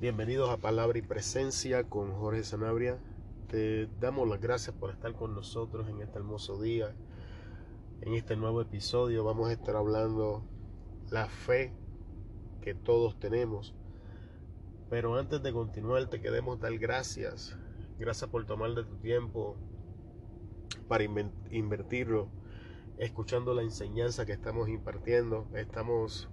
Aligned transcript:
Bienvenidos 0.00 0.48
a 0.48 0.58
Palabra 0.58 0.96
y 0.96 1.02
Presencia 1.02 1.82
con 1.82 2.12
Jorge 2.12 2.44
Sanabria. 2.44 3.00
Te 3.48 3.88
damos 3.98 4.28
las 4.28 4.40
gracias 4.40 4.76
por 4.76 4.90
estar 4.90 5.12
con 5.16 5.34
nosotros 5.34 5.88
en 5.88 6.00
este 6.00 6.18
hermoso 6.18 6.62
día. 6.62 6.94
En 8.02 8.14
este 8.14 8.36
nuevo 8.36 8.62
episodio 8.62 9.24
vamos 9.24 9.48
a 9.48 9.54
estar 9.54 9.74
hablando 9.74 10.44
la 11.10 11.26
fe 11.26 11.72
que 12.60 12.74
todos 12.74 13.18
tenemos. 13.18 13.74
Pero 14.88 15.16
antes 15.18 15.42
de 15.42 15.52
continuar 15.52 16.06
te 16.06 16.20
queremos 16.20 16.60
dar 16.60 16.78
gracias. 16.78 17.58
Gracias 17.98 18.30
por 18.30 18.46
tomar 18.46 18.76
de 18.76 18.84
tu 18.84 18.98
tiempo 18.98 19.56
para 20.86 21.02
invertirlo 21.50 22.28
escuchando 22.98 23.52
la 23.52 23.62
enseñanza 23.62 24.26
que 24.26 24.32
estamos 24.32 24.68
impartiendo. 24.68 25.48
Estamos 25.54 26.28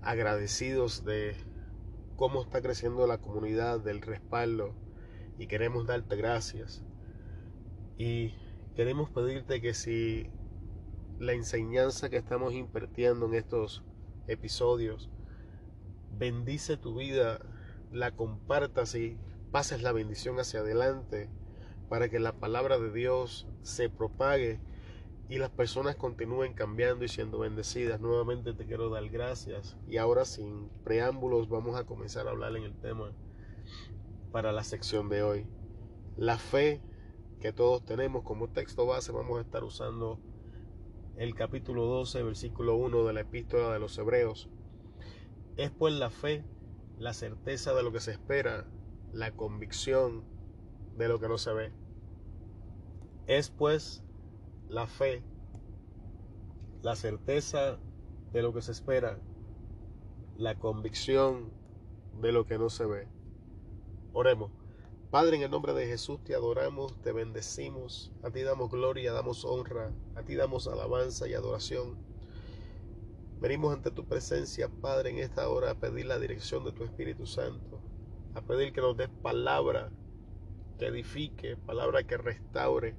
agradecidos 0.00 1.04
de 1.04 1.36
cómo 2.18 2.42
está 2.42 2.60
creciendo 2.60 3.06
la 3.06 3.18
comunidad, 3.18 3.78
del 3.78 4.02
respaldo 4.02 4.74
y 5.38 5.46
queremos 5.46 5.86
darte 5.86 6.16
gracias. 6.16 6.84
Y 7.96 8.34
queremos 8.74 9.08
pedirte 9.10 9.60
que 9.60 9.72
si 9.72 10.28
la 11.20 11.32
enseñanza 11.32 12.10
que 12.10 12.16
estamos 12.16 12.54
impartiendo 12.54 13.26
en 13.26 13.34
estos 13.34 13.84
episodios 14.26 15.10
bendice 16.18 16.76
tu 16.76 16.96
vida, 16.96 17.38
la 17.92 18.10
compartas 18.10 18.96
y 18.96 19.16
pases 19.52 19.82
la 19.82 19.92
bendición 19.92 20.40
hacia 20.40 20.60
adelante 20.60 21.30
para 21.88 22.08
que 22.08 22.18
la 22.18 22.32
palabra 22.32 22.78
de 22.78 22.92
Dios 22.92 23.46
se 23.62 23.88
propague 23.88 24.60
y 25.28 25.36
las 25.36 25.50
personas 25.50 25.96
continúen 25.96 26.54
cambiando 26.54 27.04
y 27.04 27.08
siendo 27.08 27.38
bendecidas. 27.38 28.00
Nuevamente 28.00 28.54
te 28.54 28.64
quiero 28.64 28.88
dar 28.88 29.08
gracias. 29.10 29.76
Y 29.86 29.98
ahora 29.98 30.24
sin 30.24 30.70
preámbulos 30.84 31.48
vamos 31.48 31.76
a 31.76 31.84
comenzar 31.84 32.26
a 32.26 32.30
hablar 32.30 32.56
en 32.56 32.64
el 32.64 32.74
tema 32.74 33.12
para 34.32 34.52
la 34.52 34.64
sección 34.64 35.08
de 35.10 35.22
hoy. 35.22 35.46
La 36.16 36.38
fe 36.38 36.80
que 37.40 37.52
todos 37.52 37.84
tenemos 37.84 38.24
como 38.24 38.48
texto 38.48 38.86
base 38.86 39.12
vamos 39.12 39.38
a 39.38 39.42
estar 39.42 39.62
usando 39.62 40.18
el 41.16 41.34
capítulo 41.34 41.84
12, 41.84 42.22
versículo 42.22 42.76
1 42.76 43.04
de 43.04 43.12
la 43.12 43.20
epístola 43.20 43.72
de 43.72 43.78
los 43.78 43.98
Hebreos. 43.98 44.48
Es 45.56 45.70
pues 45.70 45.92
la 45.92 46.10
fe, 46.10 46.44
la 46.98 47.12
certeza 47.12 47.74
de 47.74 47.82
lo 47.82 47.92
que 47.92 48.00
se 48.00 48.12
espera, 48.12 48.66
la 49.12 49.32
convicción 49.32 50.24
de 50.96 51.08
lo 51.08 51.20
que 51.20 51.28
no 51.28 51.36
se 51.36 51.52
ve. 51.52 51.72
Es 53.26 53.50
pues 53.50 54.04
la 54.68 54.86
fe, 54.86 55.22
la 56.82 56.94
certeza 56.94 57.78
de 58.32 58.42
lo 58.42 58.52
que 58.52 58.62
se 58.62 58.72
espera, 58.72 59.18
la 60.36 60.58
convicción 60.58 61.50
de 62.20 62.32
lo 62.32 62.46
que 62.46 62.58
no 62.58 62.70
se 62.70 62.86
ve. 62.86 63.08
Oremos. 64.12 64.50
Padre, 65.10 65.36
en 65.36 65.42
el 65.42 65.50
nombre 65.50 65.72
de 65.72 65.86
Jesús 65.86 66.22
te 66.22 66.34
adoramos, 66.34 67.00
te 67.00 67.12
bendecimos, 67.12 68.12
a 68.22 68.30
ti 68.30 68.42
damos 68.42 68.70
gloria, 68.70 69.12
damos 69.12 69.46
honra, 69.46 69.90
a 70.14 70.22
ti 70.22 70.34
damos 70.34 70.68
alabanza 70.68 71.26
y 71.26 71.32
adoración. 71.32 71.96
Venimos 73.40 73.72
ante 73.72 73.90
tu 73.90 74.04
presencia, 74.04 74.68
Padre, 74.68 75.10
en 75.10 75.18
esta 75.18 75.48
hora 75.48 75.70
a 75.70 75.74
pedir 75.76 76.04
la 76.06 76.18
dirección 76.18 76.64
de 76.64 76.72
tu 76.72 76.84
Espíritu 76.84 77.24
Santo, 77.24 77.80
a 78.34 78.42
pedir 78.42 78.72
que 78.72 78.82
nos 78.82 78.98
des 78.98 79.08
palabra 79.08 79.90
que 80.78 80.86
edifique, 80.88 81.56
palabra 81.56 82.02
que 82.02 82.18
restaure, 82.18 82.94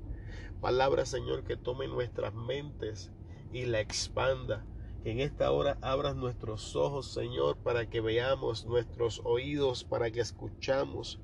Palabra, 0.62 1.06
Señor, 1.06 1.44
que 1.44 1.56
tome 1.56 1.88
nuestras 1.88 2.34
mentes 2.34 3.12
y 3.54 3.66
la 3.66 3.80
expanda. 3.80 4.66
Que 5.04 5.12
en 5.12 5.22
esta 5.22 5.52
hora 5.52 5.78
abras 5.82 6.16
nuestros 6.16 6.76
ojos, 6.76 7.14
Señor, 7.14 7.58
para 7.58 7.90
que 7.90 8.02
veamos 8.02 8.66
nuestros 8.66 9.22
oídos, 9.24 9.86
para 9.86 10.12
que 10.12 10.20
escuchamos. 10.20 11.22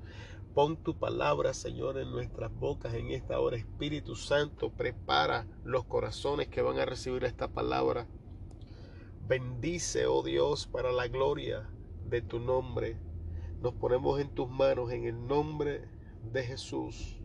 Pon 0.54 0.78
tu 0.78 0.98
palabra, 0.98 1.52
Señor, 1.52 1.98
en 1.98 2.10
nuestras 2.10 2.50
bocas 2.50 2.94
en 2.94 3.10
esta 3.10 3.38
hora. 3.38 3.58
Espíritu 3.58 4.16
Santo, 4.16 4.70
prepara 4.70 5.46
los 5.64 5.84
corazones 5.84 6.48
que 6.48 6.62
van 6.62 6.78
a 6.78 6.86
recibir 6.86 7.24
esta 7.24 7.48
palabra. 7.48 8.06
Bendice, 9.28 10.06
oh 10.06 10.22
Dios, 10.22 10.66
para 10.66 10.92
la 10.92 11.08
gloria 11.08 11.68
de 12.06 12.22
tu 12.22 12.40
nombre. 12.40 12.96
Nos 13.60 13.74
ponemos 13.74 14.18
en 14.18 14.34
tus 14.34 14.48
manos 14.48 14.90
en 14.92 15.04
el 15.04 15.26
nombre 15.26 15.90
de 16.32 16.42
Jesús. 16.42 17.20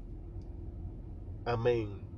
Amén. 1.45 2.10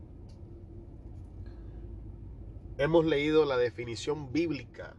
Hemos 2.78 3.06
leído 3.06 3.45
la 3.45 3.57
definición 3.57 4.31
bíblica 4.31 4.95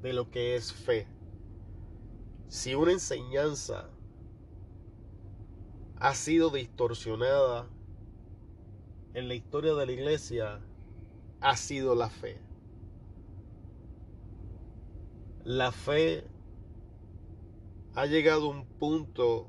de 0.00 0.14
lo 0.14 0.30
que 0.30 0.56
es 0.56 0.72
fe. 0.72 1.06
Si 2.48 2.74
una 2.74 2.92
enseñanza 2.92 3.90
ha 5.98 6.14
sido 6.14 6.48
distorsionada 6.48 7.68
en 9.12 9.28
la 9.28 9.34
historia 9.34 9.74
de 9.74 9.84
la 9.84 9.92
iglesia, 9.92 10.60
ha 11.40 11.56
sido 11.56 11.94
la 11.94 12.08
fe. 12.08 12.40
La 15.44 15.72
fe 15.72 16.24
ha 17.94 18.06
llegado 18.06 18.46
a 18.46 18.50
un 18.50 18.64
punto 18.64 19.48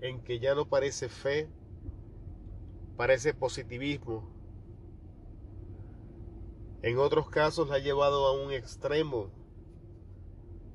en 0.00 0.22
que 0.22 0.38
ya 0.38 0.54
no 0.54 0.68
parece 0.68 1.08
fe, 1.08 1.48
parece 2.96 3.34
positivismo. 3.34 4.35
En 6.82 6.98
otros 6.98 7.28
casos 7.30 7.68
la 7.68 7.76
ha 7.76 7.78
llevado 7.78 8.26
a 8.26 8.44
un 8.44 8.52
extremo 8.52 9.30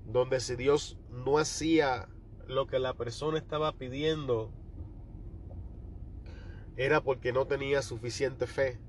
donde 0.06 0.40
si 0.40 0.56
Dios 0.56 0.98
no 1.10 1.38
hacía 1.38 2.10
lo 2.48 2.68
que 2.68 2.80
la 2.80 2.94
persona 2.96 3.38
estaba 3.38 3.72
pidiendo, 3.74 4.52
era 6.76 7.02
porque 7.02 7.32
no 7.32 7.46
tenía 7.46 7.82
suficiente 7.82 8.48
fe. 8.48 8.80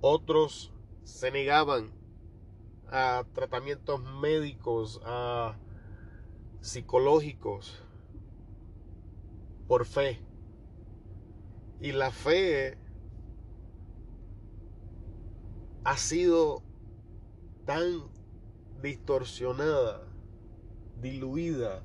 Otros 0.00 0.72
se 1.04 1.30
negaban 1.30 1.92
a 2.88 3.24
tratamientos 3.32 4.02
médicos, 4.02 5.00
a 5.04 5.56
psicológicos, 6.60 7.82
por 9.68 9.86
fe. 9.86 10.20
Y 11.80 11.92
la 11.92 12.10
fe 12.10 12.76
ha 15.84 15.96
sido 15.96 16.62
tan 17.64 18.10
distorsionada, 18.82 20.06
diluida, 21.00 21.84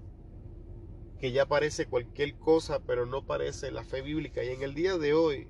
que 1.20 1.32
ya 1.32 1.46
parece 1.46 1.86
cualquier 1.86 2.36
cosa, 2.36 2.80
pero 2.80 3.06
no 3.06 3.26
parece 3.26 3.72
la 3.72 3.84
fe 3.84 4.02
bíblica. 4.02 4.44
Y 4.44 4.50
en 4.50 4.64
el 4.64 4.74
día 4.74 4.98
de 4.98 5.14
hoy 5.14 5.48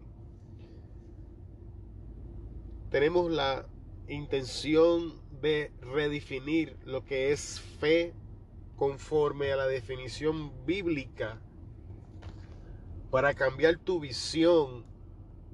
tenemos 2.89 3.31
la 3.31 3.67
intención 4.07 5.13
de 5.41 5.71
redefinir 5.81 6.77
lo 6.85 7.03
que 7.03 7.31
es 7.31 7.59
fe 7.59 8.13
conforme 8.75 9.51
a 9.51 9.55
la 9.55 9.67
definición 9.67 10.65
bíblica 10.65 11.41
para 13.09 13.33
cambiar 13.33 13.77
tu 13.77 13.99
visión 13.99 14.85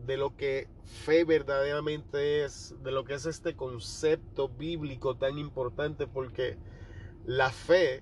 de 0.05 0.17
lo 0.17 0.35
que 0.35 0.67
fe 0.83 1.23
verdaderamente 1.23 2.43
es, 2.43 2.75
de 2.83 2.91
lo 2.91 3.05
que 3.05 3.13
es 3.13 3.25
este 3.25 3.55
concepto 3.55 4.49
bíblico 4.49 5.15
tan 5.15 5.37
importante, 5.37 6.07
porque 6.07 6.57
la 7.25 7.51
fe, 7.51 8.01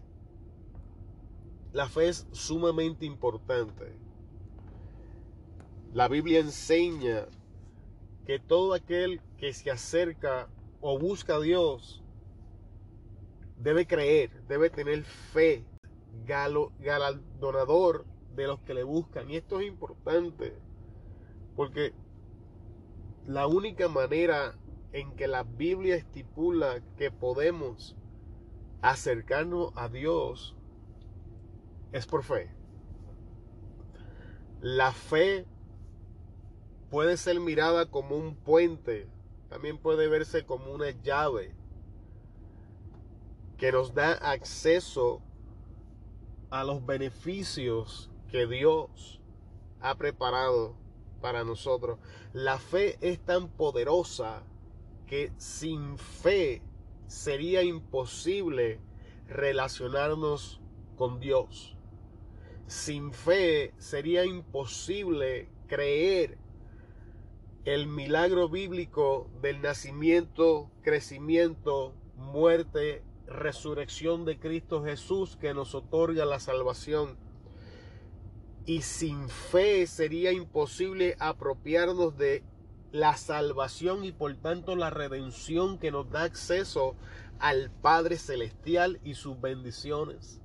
la 1.73 1.87
fe 1.87 2.09
es 2.09 2.27
sumamente 2.31 3.05
importante. 3.05 3.93
La 5.93 6.07
Biblia 6.07 6.39
enseña 6.39 7.27
que 8.25 8.39
todo 8.39 8.73
aquel 8.73 9.21
que 9.37 9.53
se 9.53 9.71
acerca 9.71 10.49
o 10.81 10.97
busca 10.99 11.35
a 11.35 11.39
Dios 11.39 12.03
debe 13.57 13.85
creer, 13.85 14.43
debe 14.47 14.69
tener 14.69 15.03
fe, 15.03 15.63
galardonador 16.79 18.05
de 18.35 18.47
los 18.47 18.59
que 18.61 18.73
le 18.73 18.83
buscan. 18.83 19.29
Y 19.29 19.35
esto 19.35 19.59
es 19.59 19.67
importante 19.67 20.68
porque 21.59 21.93
la 23.27 23.45
única 23.45 23.89
manera 23.89 24.55
en 24.93 25.13
que 25.17 25.27
la 25.27 25.43
Biblia 25.43 25.97
estipula 25.97 26.79
que 26.95 27.11
podemos 27.11 27.97
acercarnos 28.81 29.73
a 29.75 29.89
Dios 29.89 30.55
es 31.91 32.05
por 32.05 32.23
fe. 32.23 32.49
La 34.61 34.93
fe 34.93 35.45
puede 36.89 37.17
ser 37.17 37.37
mirada 37.41 37.87
como 37.87 38.15
un 38.15 38.37
puente, 38.37 39.09
también 39.49 39.79
puede 39.79 40.07
verse 40.07 40.45
como 40.45 40.71
una 40.71 40.91
llave 40.91 41.53
que 43.57 43.73
nos 43.73 43.93
da 43.93 44.13
acceso 44.13 45.21
a 46.51 46.63
los 46.63 46.85
beneficios 46.85 48.09
que 48.29 48.47
Dios 48.47 49.19
ha 49.81 49.95
preparado 49.95 50.77
para 51.19 51.43
nosotros. 51.43 51.99
La 52.33 52.57
fe 52.57 52.97
es 53.01 53.19
tan 53.19 53.49
poderosa 53.49 54.43
que 55.07 55.31
sin 55.37 55.97
fe 55.97 56.61
sería 57.07 57.63
imposible 57.63 58.79
relacionarnos 59.27 60.61
con 60.95 61.19
Dios. 61.19 61.75
Sin 62.67 63.13
fe 63.13 63.73
sería 63.77 64.25
imposible 64.25 65.49
creer 65.67 66.37
el 67.65 67.87
milagro 67.87 68.49
bíblico 68.49 69.29
del 69.41 69.61
nacimiento, 69.61 70.69
crecimiento, 70.81 71.93
muerte, 72.15 73.03
resurrección 73.27 74.25
de 74.25 74.39
Cristo 74.39 74.83
Jesús 74.83 75.37
que 75.37 75.53
nos 75.53 75.75
otorga 75.75 76.25
la 76.25 76.39
salvación. 76.39 77.17
Y 78.69 78.83
sin 78.83 79.29
fe 79.29 79.87
sería 79.87 80.31
imposible 80.31 81.15
apropiarnos 81.17 82.15
de 82.19 82.43
la 82.91 83.17
salvación 83.17 84.05
y 84.05 84.11
por 84.11 84.35
tanto 84.35 84.75
la 84.75 84.91
redención 84.91 85.79
que 85.79 85.89
nos 85.89 86.07
da 86.11 86.21
acceso 86.21 86.95
al 87.39 87.71
Padre 87.71 88.19
Celestial 88.19 88.99
y 89.03 89.15
sus 89.15 89.41
bendiciones. 89.41 90.39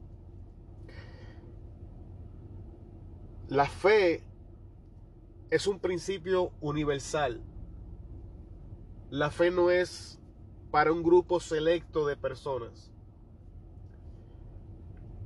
La 3.49 3.67
fe 3.67 4.23
es 5.51 5.67
un 5.67 5.79
principio 5.79 6.51
universal. 6.63 7.43
La 9.11 9.31
fe 9.31 9.51
no 9.51 9.71
es 9.71 10.19
para 10.71 10.93
un 10.93 11.03
grupo 11.03 11.41
selecto 11.41 12.07
de 12.07 12.17
personas. 12.17 12.91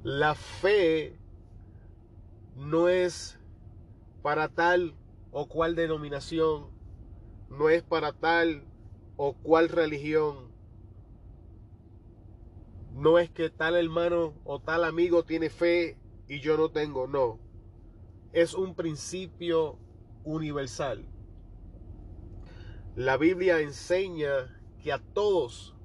La 0.02 0.34
fe 0.34 1.16
no 2.58 2.88
es 2.88 3.38
para 4.20 4.48
tal 4.48 4.94
o 5.30 5.46
cual 5.46 5.76
denominación, 5.76 6.66
no 7.48 7.68
es 7.68 7.82
para 7.84 8.12
tal 8.12 8.64
o 9.16 9.34
cual 9.34 9.68
religión. 9.68 10.48
No 12.92 13.20
es 13.20 13.30
que 13.30 13.48
tal 13.48 13.76
hermano 13.76 14.34
o 14.44 14.60
tal 14.60 14.82
amigo 14.82 15.24
tiene 15.24 15.50
fe 15.50 15.96
y 16.26 16.40
yo 16.40 16.56
no 16.56 16.70
tengo, 16.70 17.06
no. 17.06 17.38
Es 18.32 18.54
un 18.54 18.74
principio 18.74 19.78
universal. 20.24 21.06
La 22.96 23.16
Biblia 23.16 23.60
enseña 23.60 24.60
que 24.82 24.92
a 24.92 24.98
todos 24.98 25.76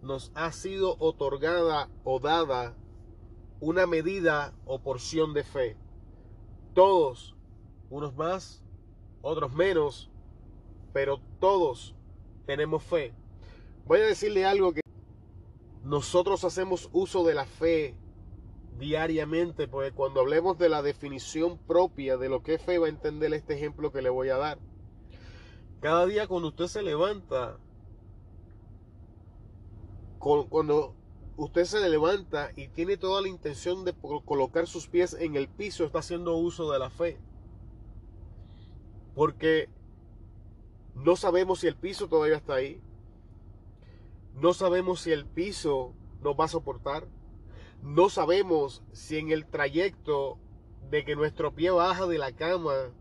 nos 0.00 0.30
ha 0.36 0.52
sido 0.52 0.96
otorgada 1.00 1.90
o 2.04 2.20
dada 2.20 2.76
una 3.60 3.88
medida 3.88 4.54
o 4.64 4.80
porción 4.80 5.34
de 5.34 5.42
fe. 5.42 5.76
Todos, 6.78 7.34
unos 7.90 8.14
más, 8.14 8.62
otros 9.20 9.52
menos, 9.52 10.08
pero 10.92 11.20
todos 11.40 11.96
tenemos 12.46 12.84
fe. 12.84 13.12
Voy 13.84 13.98
a 13.98 14.06
decirle 14.06 14.46
algo 14.46 14.72
que 14.72 14.82
nosotros 15.82 16.44
hacemos 16.44 16.88
uso 16.92 17.24
de 17.24 17.34
la 17.34 17.46
fe 17.46 17.96
diariamente, 18.78 19.66
porque 19.66 19.90
cuando 19.90 20.20
hablemos 20.20 20.56
de 20.56 20.68
la 20.68 20.82
definición 20.82 21.58
propia 21.58 22.16
de 22.16 22.28
lo 22.28 22.44
que 22.44 22.54
es 22.54 22.62
fe, 22.62 22.78
va 22.78 22.86
a 22.86 22.90
entender 22.90 23.34
este 23.34 23.54
ejemplo 23.54 23.90
que 23.90 24.00
le 24.00 24.10
voy 24.10 24.28
a 24.28 24.36
dar. 24.36 24.60
Cada 25.80 26.06
día 26.06 26.28
cuando 26.28 26.46
usted 26.46 26.68
se 26.68 26.82
levanta, 26.84 27.58
cuando 30.20 30.94
usted 31.38 31.64
se 31.66 31.88
levanta 31.88 32.50
y 32.56 32.66
tiene 32.66 32.96
toda 32.96 33.22
la 33.22 33.28
intención 33.28 33.84
de 33.84 33.94
colocar 34.24 34.66
sus 34.66 34.88
pies 34.88 35.14
en 35.14 35.36
el 35.36 35.48
piso, 35.48 35.84
está 35.84 36.00
haciendo 36.00 36.36
uso 36.36 36.70
de 36.72 36.80
la 36.80 36.90
fe. 36.90 37.16
Porque 39.14 39.68
no 40.96 41.14
sabemos 41.14 41.60
si 41.60 41.68
el 41.68 41.76
piso 41.76 42.08
todavía 42.08 42.36
está 42.36 42.54
ahí. 42.54 42.82
No 44.34 44.52
sabemos 44.52 45.00
si 45.00 45.12
el 45.12 45.26
piso 45.26 45.94
nos 46.22 46.34
va 46.38 46.46
a 46.46 46.48
soportar. 46.48 47.06
No 47.82 48.08
sabemos 48.08 48.82
si 48.92 49.18
en 49.18 49.30
el 49.30 49.46
trayecto 49.46 50.38
de 50.90 51.04
que 51.04 51.14
nuestro 51.14 51.54
pie 51.54 51.70
baja 51.70 52.08
de 52.08 52.18
la 52.18 52.32
cama 52.32 52.92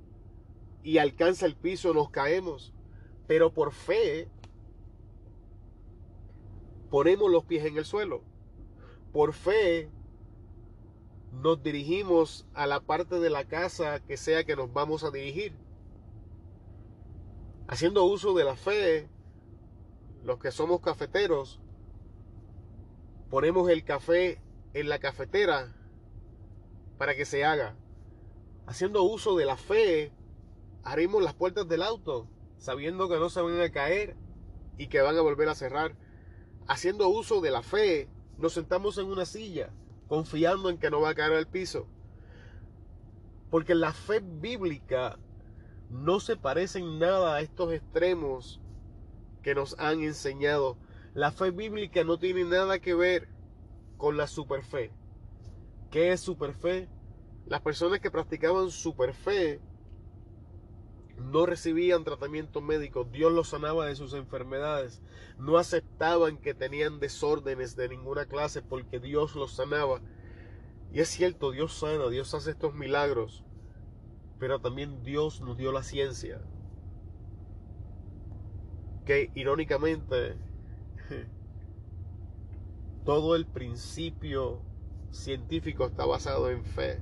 y 0.84 1.00
alcanza 1.00 1.48
el 1.48 1.56
piso 1.56 1.92
nos 1.95 2.12
caemos. 2.12 2.72
Pero 3.25 3.51
por 3.51 3.74
fe 3.74 4.30
ponemos 6.92 7.31
los 7.31 7.45
pies 7.45 7.66
en 7.66 7.78
el 7.78 7.86
suelo. 7.86 8.26
Por 9.17 9.33
fe 9.33 9.89
nos 11.31 11.63
dirigimos 11.63 12.45
a 12.53 12.67
la 12.67 12.81
parte 12.81 13.19
de 13.19 13.31
la 13.31 13.45
casa 13.45 13.99
que 13.99 14.15
sea 14.15 14.43
que 14.43 14.55
nos 14.55 14.71
vamos 14.71 15.03
a 15.03 15.09
dirigir. 15.09 15.57
Haciendo 17.67 18.03
uso 18.03 18.35
de 18.35 18.43
la 18.43 18.55
fe, 18.55 19.09
los 20.23 20.37
que 20.37 20.51
somos 20.51 20.81
cafeteros, 20.81 21.59
ponemos 23.31 23.67
el 23.71 23.83
café 23.83 24.39
en 24.75 24.87
la 24.87 24.99
cafetera 24.99 25.75
para 26.99 27.15
que 27.15 27.25
se 27.25 27.43
haga. 27.43 27.75
Haciendo 28.67 29.01
uso 29.01 29.35
de 29.35 29.45
la 29.45 29.57
fe, 29.57 30.11
abrimos 30.83 31.23
las 31.23 31.33
puertas 31.33 31.67
del 31.67 31.81
auto, 31.81 32.27
sabiendo 32.59 33.09
que 33.09 33.17
no 33.17 33.31
se 33.31 33.41
van 33.41 33.59
a 33.61 33.71
caer 33.71 34.15
y 34.77 34.89
que 34.89 35.01
van 35.01 35.17
a 35.17 35.21
volver 35.21 35.49
a 35.49 35.55
cerrar. 35.55 35.95
Haciendo 36.67 37.09
uso 37.09 37.41
de 37.41 37.49
la 37.49 37.63
fe, 37.63 38.11
nos 38.38 38.54
sentamos 38.54 38.98
en 38.98 39.07
una 39.07 39.25
silla, 39.25 39.72
confiando 40.07 40.69
en 40.69 40.78
que 40.78 40.89
no 40.89 41.01
va 41.01 41.10
a 41.10 41.16
caer 41.16 41.34
al 41.34 41.48
piso. 41.48 41.88
Porque 43.50 43.75
la 43.75 43.94
fe 43.94 44.19
bíblica 44.22 45.18
no 45.89 46.19
se 46.19 46.36
parece 46.36 46.80
en 46.80 47.00
nada 47.00 47.36
a 47.36 47.42
estos 47.42 47.72
extremos 47.74 48.62
que 49.42 49.56
nos 49.56 49.78
han 49.80 50.01
enseñado. 50.01 50.78
La 51.13 51.31
fe 51.31 51.51
bíblica 51.51 52.04
no 52.04 52.19
tiene 52.19 52.44
nada 52.44 52.80
que 52.80 52.94
ver 52.94 53.30
con 53.98 54.18
la 54.18 54.28
superfe. 54.28 54.92
¿Qué 55.89 56.12
es 56.12 56.22
superfe? 56.22 56.89
Las 57.45 57.62
personas 57.62 58.00
que 58.01 58.12
practicaban 58.12 58.69
superfe 58.69 59.62
no 61.17 61.45
recibían 61.45 62.03
tratamiento 62.03 62.61
médico, 62.61 63.03
Dios 63.05 63.31
los 63.31 63.49
sanaba 63.49 63.85
de 63.85 63.95
sus 63.95 64.13
enfermedades, 64.13 65.01
no 65.37 65.57
aceptaban 65.57 66.37
que 66.37 66.53
tenían 66.53 66.99
desórdenes 66.99 67.75
de 67.75 67.89
ninguna 67.89 68.25
clase 68.25 68.61
porque 68.61 68.99
Dios 68.99 69.35
los 69.35 69.53
sanaba. 69.53 70.01
Y 70.91 70.99
es 70.99 71.09
cierto, 71.09 71.51
Dios 71.51 71.73
sana, 71.73 72.07
Dios 72.09 72.33
hace 72.33 72.51
estos 72.51 72.73
milagros, 72.73 73.43
pero 74.39 74.59
también 74.61 75.03
Dios 75.03 75.41
nos 75.41 75.57
dio 75.57 75.71
la 75.71 75.83
ciencia, 75.83 76.41
que 79.05 79.31
irónicamente 79.33 80.37
todo 83.05 83.35
el 83.35 83.45
principio 83.47 84.61
científico 85.11 85.85
está 85.85 86.05
basado 86.05 86.51
en 86.51 86.63
fe. 86.63 87.01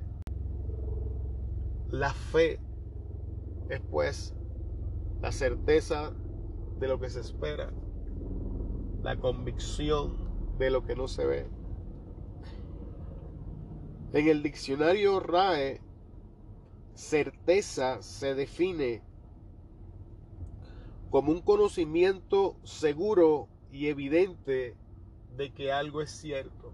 La 1.88 2.12
fe 2.12 2.58
es 3.68 3.80
pues 3.80 4.34
la 5.20 5.32
certeza 5.32 6.12
de 6.78 6.88
lo 6.88 7.00
que 7.00 7.10
se 7.10 7.20
espera, 7.20 7.72
la 9.02 9.18
convicción 9.18 10.16
de 10.58 10.70
lo 10.70 10.84
que 10.84 10.94
no 10.94 11.08
se 11.08 11.26
ve. 11.26 11.46
En 14.12 14.28
el 14.28 14.42
diccionario 14.42 15.20
RAE, 15.20 15.80
certeza 16.94 18.02
se 18.02 18.34
define 18.34 19.02
como 21.10 21.32
un 21.32 21.40
conocimiento 21.40 22.56
seguro 22.64 23.48
y 23.70 23.88
evidente 23.88 24.76
de 25.36 25.52
que 25.52 25.72
algo 25.72 26.00
es 26.00 26.10
cierto. 26.10 26.72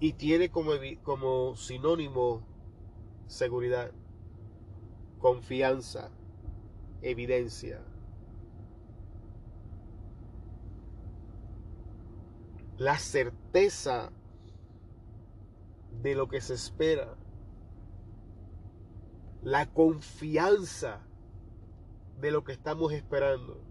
Y 0.00 0.12
tiene 0.12 0.50
como, 0.50 0.72
como 1.02 1.56
sinónimo 1.56 2.42
seguridad, 3.28 3.92
confianza, 5.20 6.10
evidencia. 7.02 7.80
La 12.76 12.98
certeza 12.98 14.10
de 16.02 16.16
lo 16.16 16.28
que 16.28 16.40
se 16.40 16.54
espera. 16.54 17.16
La 19.42 19.72
confianza 19.72 21.06
de 22.20 22.32
lo 22.32 22.42
que 22.42 22.52
estamos 22.52 22.92
esperando 22.92 23.68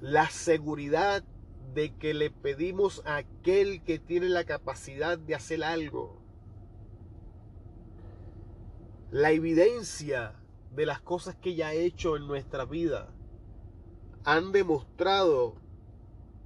la 0.00 0.28
seguridad 0.28 1.24
de 1.74 1.94
que 1.96 2.14
le 2.14 2.30
pedimos 2.30 3.02
a 3.06 3.16
aquel 3.16 3.82
que 3.82 3.98
tiene 3.98 4.28
la 4.28 4.44
capacidad 4.44 5.18
de 5.18 5.34
hacer 5.34 5.64
algo. 5.64 6.22
La 9.10 9.30
evidencia 9.30 10.34
de 10.72 10.84
las 10.84 11.00
cosas 11.00 11.36
que 11.36 11.54
ya 11.54 11.68
ha 11.68 11.72
hecho 11.72 12.16
en 12.16 12.26
nuestra 12.26 12.64
vida 12.64 13.08
han 14.24 14.50
demostrado 14.50 15.54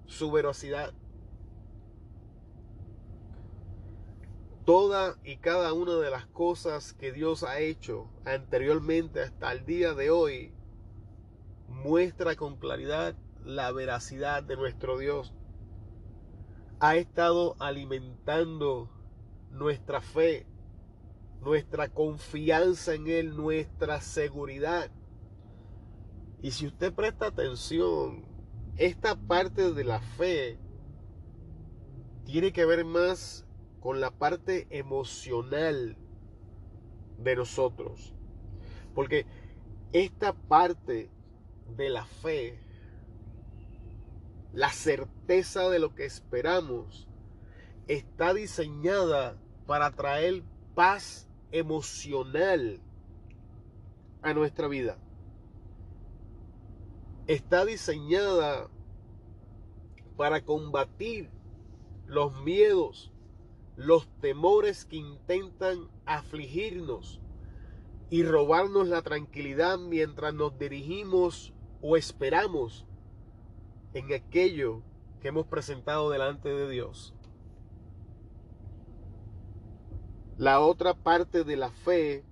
su 0.05 0.31
veracidad. 0.31 0.93
Toda 4.67 5.17
y 5.25 5.38
cada 5.38 5.73
una 5.73 5.95
de 5.95 6.11
las 6.11 6.26
cosas 6.26 6.93
que 6.93 7.12
Dios 7.12 7.45
ha 7.45 7.61
hecho 7.61 8.11
anteriormente 8.26 9.23
hasta 9.23 9.52
el 9.52 9.64
día 9.64 9.95
de 9.95 10.11
hoy 10.11 10.52
muestra 11.67 12.37
con 12.37 12.57
claridad 12.57 13.17
la 13.43 13.73
veracidad 13.73 14.43
de 14.43 14.57
nuestro 14.57 14.99
Dios. 14.99 15.33
Ha 16.79 16.97
estado 16.97 17.57
alimentando 17.59 18.90
nuestra 19.50 20.02
fe, 20.02 20.47
nuestra 21.43 21.89
confianza 21.89 22.95
en 22.95 23.09
Él, 23.09 23.37
nuestra 23.37 24.01
seguridad. 24.01 24.91
Y 26.43 26.53
si 26.53 26.67
usted 26.67 26.93
presta 26.93 27.27
atención, 27.27 28.25
esta 28.77 29.15
parte 29.15 29.73
de 29.73 29.85
la 29.85 30.01
fe 30.01 30.59
tiene 32.25 32.53
que 32.53 32.65
ver 32.65 32.85
más 32.85 33.47
con 33.81 34.01
la 34.01 34.11
parte 34.11 34.67
emocional 34.71 35.97
de 37.19 37.37
nosotros. 37.37 38.15
Porque 38.95 39.27
esta 39.93 40.33
parte 40.33 41.11
de 41.77 41.89
la 41.89 42.05
fe, 42.05 42.59
la 44.53 44.71
certeza 44.71 45.69
de 45.69 45.79
lo 45.79 45.95
que 45.95 46.05
esperamos, 46.05 47.09
está 47.87 48.35
diseñada 48.35 49.37
para 49.67 49.91
traer 49.93 50.43
paz 50.75 51.30
emocional 51.52 52.80
a 54.23 54.35
nuestra 54.35 54.69
vida. 54.69 54.99
Está 57.26 57.64
diseñada 57.64 58.69
para 60.16 60.45
combatir 60.45 61.30
los 62.07 62.42
miedos, 62.42 63.12
los 63.76 64.09
temores 64.21 64.85
que 64.85 64.97
intentan 64.97 65.88
afligirnos 66.04 67.21
y 68.11 68.25
robarnos 68.25 68.88
la 68.88 69.02
tranquilidad 69.02 69.78
mientras 69.78 70.35
nos 70.35 70.59
dirigimos 70.59 71.54
o 71.80 71.97
esperamos 71.97 72.85
en 73.95 74.12
aquello 74.12 74.83
que 75.21 75.28
hemos 75.28 75.47
presentado 75.47 76.11
delante 76.11 76.49
de 76.49 76.69
Dios. 76.69 77.14
La 80.41 80.61
otra 80.61 80.95
parte 80.95 81.45
de 81.45 81.55
la 81.55 81.69
fe, 81.69 82.25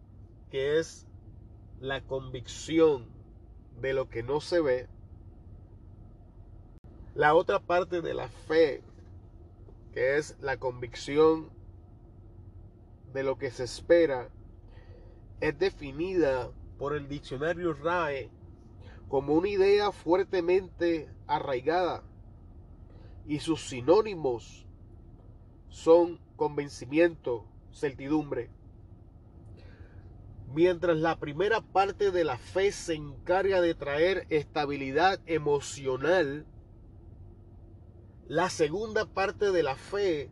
que 0.50 0.78
es 0.78 1.06
la 1.78 2.00
convicción 2.00 3.06
de 3.82 3.92
lo 3.92 4.08
que 4.08 4.22
no 4.22 4.40
se 4.40 4.62
ve, 4.62 4.88
la 7.14 7.34
otra 7.34 7.58
parte 7.58 8.00
de 8.00 8.14
la 8.14 8.28
fe, 8.28 8.82
que 9.92 10.16
es 10.16 10.38
la 10.40 10.56
convicción 10.56 11.50
de 13.12 13.24
lo 13.24 13.36
que 13.36 13.50
se 13.50 13.64
espera, 13.64 14.30
es 15.42 15.58
definida 15.58 16.50
por 16.78 16.96
el 16.96 17.10
diccionario 17.10 17.74
RAE 17.74 18.30
como 19.08 19.34
una 19.34 19.50
idea 19.50 19.92
fuertemente 19.92 21.12
arraigada 21.26 22.04
y 23.26 23.40
sus 23.40 23.68
sinónimos 23.68 24.64
son 25.68 26.18
convencimiento, 26.36 27.44
certidumbre. 27.72 28.50
Mientras 30.54 30.96
la 30.96 31.18
primera 31.18 31.60
parte 31.60 32.10
de 32.10 32.24
la 32.24 32.38
fe 32.38 32.72
se 32.72 32.94
encarga 32.94 33.60
de 33.60 33.74
traer 33.74 34.26
estabilidad 34.30 35.20
emocional, 35.26 36.46
la 38.26 38.48
segunda 38.50 39.06
parte 39.06 39.52
de 39.52 39.62
la 39.62 39.76
fe 39.76 40.30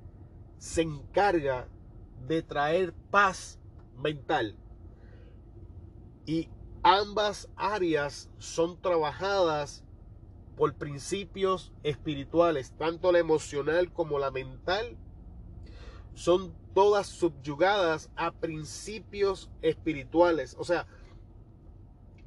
se 0.59 0.83
encarga 0.83 1.69
de 2.27 2.43
traer 2.43 2.95
paz 3.11 3.59
mental. 3.97 4.57
Y 6.25 6.49
ambas 6.83 7.49
áreas 7.57 8.31
son 8.39 8.81
trabajadas 8.81 9.85
por 10.57 10.75
principios 10.75 11.73
espirituales, 11.83 12.73
tanto 12.79 13.13
la 13.13 13.19
emocional 13.19 13.93
como 13.93 14.19
la 14.19 14.31
mental, 14.31 14.97
son 16.15 16.55
todas 16.77 17.07
subyugadas 17.07 18.11
a 18.17 18.33
principios 18.33 19.49
espirituales. 19.63 20.55
O 20.59 20.65
sea, 20.65 20.87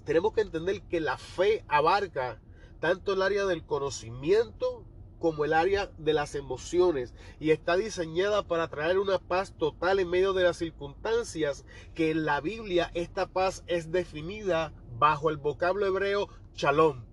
tenemos 0.05 0.33
que 0.33 0.41
entender 0.41 0.81
que 0.89 0.99
la 0.99 1.19
fe 1.19 1.63
abarca 1.67 2.41
tanto 2.79 3.13
el 3.13 3.21
área 3.21 3.45
del 3.45 3.63
conocimiento 3.63 4.83
como 5.19 5.45
el 5.45 5.53
área 5.53 5.91
de 5.99 6.13
las 6.13 6.33
emociones 6.33 7.13
y 7.39 7.51
está 7.51 7.75
diseñada 7.75 8.41
para 8.41 8.69
traer 8.69 8.97
una 8.97 9.19
paz 9.19 9.53
total 9.55 9.99
en 9.99 10.09
medio 10.09 10.33
de 10.33 10.45
las 10.45 10.57
circunstancias 10.57 11.63
que 11.93 12.09
en 12.09 12.25
la 12.25 12.41
Biblia 12.41 12.89
esta 12.95 13.27
paz 13.27 13.63
es 13.67 13.91
definida 13.91 14.73
bajo 14.97 15.29
el 15.29 15.37
vocablo 15.37 15.85
hebreo 15.85 16.27
shalom. 16.55 17.05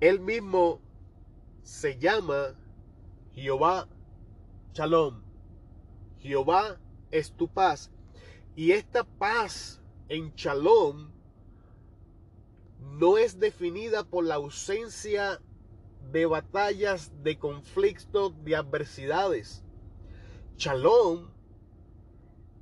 Él 0.00 0.18
mismo 0.18 0.80
se 1.62 2.00
llama 2.00 2.56
Jehová 3.32 3.86
shalom. 4.72 5.22
Jehová 6.24 6.80
es 7.10 7.32
tu 7.32 7.48
paz. 7.48 7.90
Y 8.56 8.72
esta 8.72 9.04
paz 9.04 9.82
en 10.08 10.34
shalom 10.34 11.10
no 12.80 13.18
es 13.18 13.38
definida 13.38 14.04
por 14.04 14.24
la 14.24 14.36
ausencia 14.36 15.40
de 16.10 16.24
batallas, 16.24 17.12
de 17.22 17.38
conflictos, 17.38 18.32
de 18.42 18.56
adversidades. 18.56 19.62
Shalom 20.56 21.28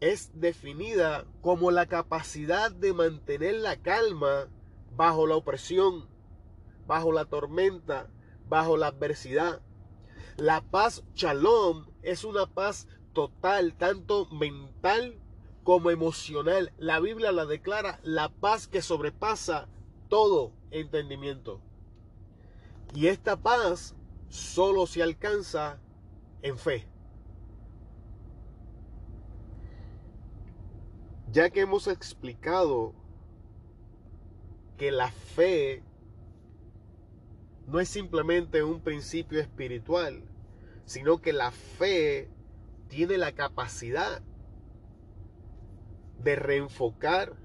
es 0.01 0.33
definida 0.35 1.25
como 1.41 1.71
la 1.71 1.87
capacidad 1.87 2.73
de 2.73 2.93
mantener 2.93 3.55
la 3.55 3.77
calma 3.77 4.49
bajo 4.97 5.29
la 5.29 5.37
opresión, 5.37 6.09
bajo 6.89 7.13
la 7.13 7.27
tormenta, 7.27 8.11
bajo 8.49 8.77
la 8.77 8.89
adversidad. 8.89 9.63
La 10.37 10.63
paz 10.63 11.05
shalom 11.15 11.87
es 12.03 12.25
una 12.25 12.47
paz 12.47 12.89
total, 13.13 13.75
tanto 13.75 14.27
mental 14.31 15.19
como 15.65 15.91
emocional. 15.91 16.73
La 16.79 17.01
Biblia 17.01 17.33
la 17.33 17.47
declara 17.47 18.01
la 18.03 18.29
paz 18.29 18.67
que 18.67 18.83
sobrepasa 18.83 19.69
todo 20.09 20.53
entendimiento. 20.71 21.61
Y 22.95 23.07
esta 23.07 23.37
paz 23.37 23.95
solo 24.29 24.87
se 24.87 25.03
alcanza 25.03 25.79
en 26.43 26.59
fe. 26.59 26.87
Ya 31.31 31.49
que 31.51 31.61
hemos 31.61 31.87
explicado 31.87 32.95
que 34.77 34.91
la 34.91 35.11
fe 35.11 35.83
no 37.67 37.81
es 37.81 37.89
simplemente 37.89 38.63
un 38.63 38.81
principio 38.81 39.41
espiritual, 39.41 40.23
sino 40.85 41.23
que 41.23 41.33
la 41.33 41.51
fe 41.51 42.29
tiene 42.93 43.17
la 43.17 43.33
capacidad 43.33 44.21
de 46.19 46.37
reenfocar 46.37 47.39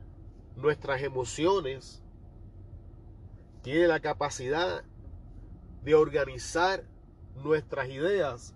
nuestras 0.57 1.01
emociones, 1.01 2.03
tiene 3.61 3.87
la 3.87 4.01
capacidad 4.01 4.83
de 5.85 5.95
organizar 5.95 6.83
nuestras 7.33 7.87
ideas 7.87 8.55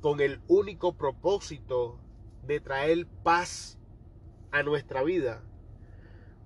con 0.00 0.20
el 0.20 0.40
único 0.46 0.96
propósito 0.96 1.98
de 2.46 2.60
traer 2.60 3.08
paz 3.24 3.76
a 4.52 4.62
nuestra 4.62 5.02
vida. 5.02 5.42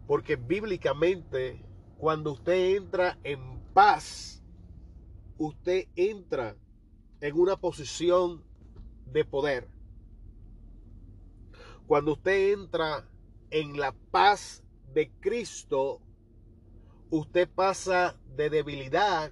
Porque 0.07 0.37
bíblicamente, 0.37 1.63
cuando 1.99 2.33
usted 2.33 2.77
entra 2.77 3.19
en 3.25 3.61
paz, 3.75 4.43
usted 5.37 5.87
entra 5.97 6.57
en 7.21 7.39
una 7.39 7.59
posición 7.59 8.43
de 9.07 9.25
poder. 9.25 9.69
Cuando 11.87 12.13
usted 12.13 12.53
entra 12.53 13.09
en 13.51 13.79
la 13.79 13.93
paz 14.11 14.65
de 14.93 15.11
Cristo, 15.21 16.01
usted 17.11 17.49
pasa 17.49 18.19
de 18.37 18.51
debilidad 18.51 19.31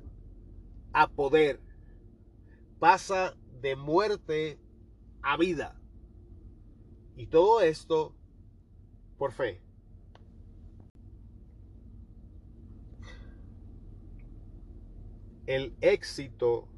a 0.92 1.08
poder. 1.08 1.60
Pasa 2.78 3.36
de 3.60 3.76
muerte 3.76 4.58
a 5.22 5.36
vida. 5.36 5.80
Y 7.16 7.26
todo 7.26 7.60
esto 7.60 8.14
por 9.18 9.32
fe. 9.32 9.62
El 15.46 15.76
éxito 15.80 16.68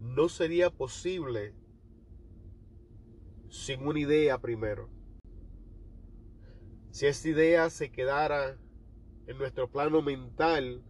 no 0.00 0.28
sería 0.28 0.70
posible 0.70 1.54
sin 3.48 3.86
una 3.86 3.98
idea 3.98 4.38
primero. 4.38 4.90
Si 6.90 7.06
esta 7.06 7.28
idea 7.28 7.70
se 7.70 7.90
quedara 7.90 8.58
en 9.26 9.38
nuestro 9.38 9.70
plano 9.70 10.02
mental, 10.02 10.82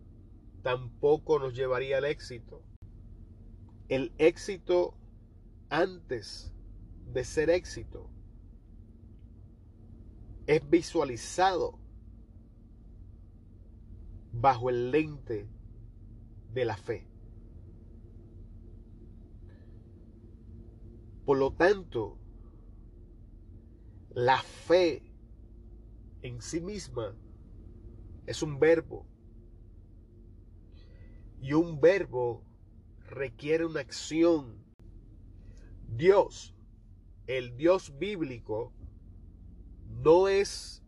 tampoco 0.62 1.38
nos 1.38 1.54
llevaría 1.54 1.98
al 1.98 2.04
éxito. 2.04 2.62
El 3.88 4.12
éxito 4.18 4.96
antes 5.68 6.52
de 7.12 7.24
ser 7.24 7.50
éxito 7.50 8.10
es 10.46 10.68
visualizado 10.68 11.78
bajo 14.32 14.70
el 14.70 14.90
lente 14.90 15.48
de 16.52 16.64
la 16.64 16.76
fe. 16.76 17.06
Por 21.26 21.38
lo 21.38 21.52
tanto, 21.52 22.16
la 24.10 24.40
fe 24.40 25.02
en 26.22 26.40
sí 26.40 26.60
misma 26.60 27.16
es 28.26 28.44
un 28.44 28.60
verbo. 28.60 29.04
Y 31.40 31.52
un 31.52 31.80
verbo 31.80 32.44
requiere 33.08 33.66
una 33.66 33.80
acción. 33.80 34.64
Dios, 35.88 36.54
el 37.26 37.56
Dios 37.56 37.98
bíblico, 37.98 38.72
no 39.88 40.28
es 40.28 40.84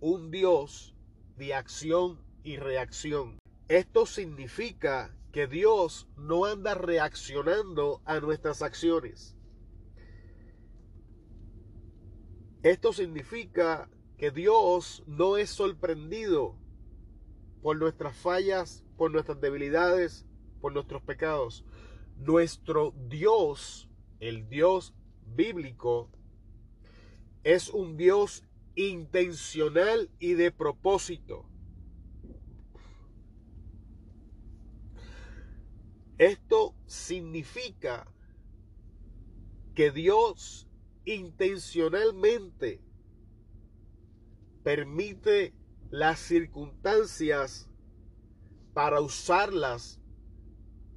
un 0.00 0.30
Dios 0.30 0.96
de 1.36 1.52
acción 1.52 2.24
y 2.42 2.56
reacción. 2.56 3.38
Esto 3.68 4.06
significa 4.06 5.14
que 5.30 5.46
Dios 5.46 6.08
no 6.16 6.46
anda 6.46 6.72
reaccionando 6.72 8.00
a 8.06 8.18
nuestras 8.20 8.62
acciones. 8.62 9.37
Esto 12.62 12.92
significa 12.92 13.88
que 14.16 14.30
Dios 14.32 15.04
no 15.06 15.36
es 15.36 15.50
sorprendido 15.50 16.56
por 17.62 17.76
nuestras 17.78 18.16
fallas, 18.16 18.84
por 18.96 19.12
nuestras 19.12 19.40
debilidades, 19.40 20.26
por 20.60 20.72
nuestros 20.72 21.02
pecados. 21.02 21.64
Nuestro 22.16 22.92
Dios, 23.08 23.88
el 24.18 24.48
Dios 24.48 24.92
bíblico, 25.24 26.10
es 27.44 27.68
un 27.68 27.96
Dios 27.96 28.42
intencional 28.74 30.10
y 30.18 30.34
de 30.34 30.50
propósito. 30.50 31.48
Esto 36.18 36.74
significa 36.86 38.12
que 39.76 39.92
Dios 39.92 40.67
intencionalmente 41.14 42.80
permite 44.62 45.54
las 45.90 46.18
circunstancias 46.20 47.68
para 48.74 49.00
usarlas 49.00 50.00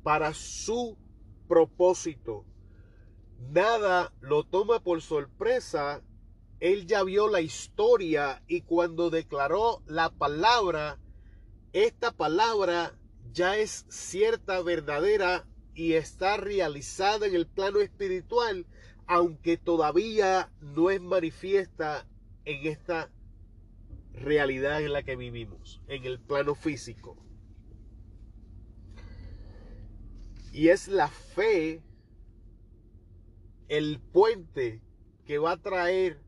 para 0.04 0.34
su 0.34 0.98
propósito. 1.48 2.46
Nada 3.40 4.14
lo 4.22 4.44
toma 4.44 4.84
por 4.84 5.02
sorpresa. 5.02 6.02
Él 6.60 6.86
ya 6.86 7.04
vio 7.04 7.28
la 7.28 7.42
historia 7.42 8.44
y 8.48 8.62
cuando 8.62 9.10
declaró 9.10 9.82
la 9.88 10.12
palabra, 10.12 11.00
esta 11.74 12.12
palabra 12.12 12.94
ya 13.32 13.58
es 13.58 13.86
cierta, 13.90 14.62
verdadera 14.62 15.48
y 15.74 15.94
está 15.94 16.38
realizada 16.38 17.26
en 17.26 17.36
el 17.36 17.48
plano 17.48 17.80
espiritual, 17.80 18.68
aunque 19.08 19.58
todavía 19.58 20.52
no 20.62 20.90
es 20.90 21.02
manifiesta 21.02 22.08
en 22.46 22.68
esta 22.68 23.12
realidad 24.14 24.82
en 24.82 24.94
la 24.94 25.04
que 25.04 25.16
vivimos, 25.16 25.82
en 25.88 26.06
el 26.06 26.20
plano 26.20 26.56
físico. 26.56 27.18
Y 30.52 30.70
es 30.70 30.88
la 30.88 31.08
fe 31.08 31.82
el 33.70 34.00
puente 34.00 34.82
que 35.26 35.38
va 35.38 35.54
a 35.54 35.62
traer 35.62 36.20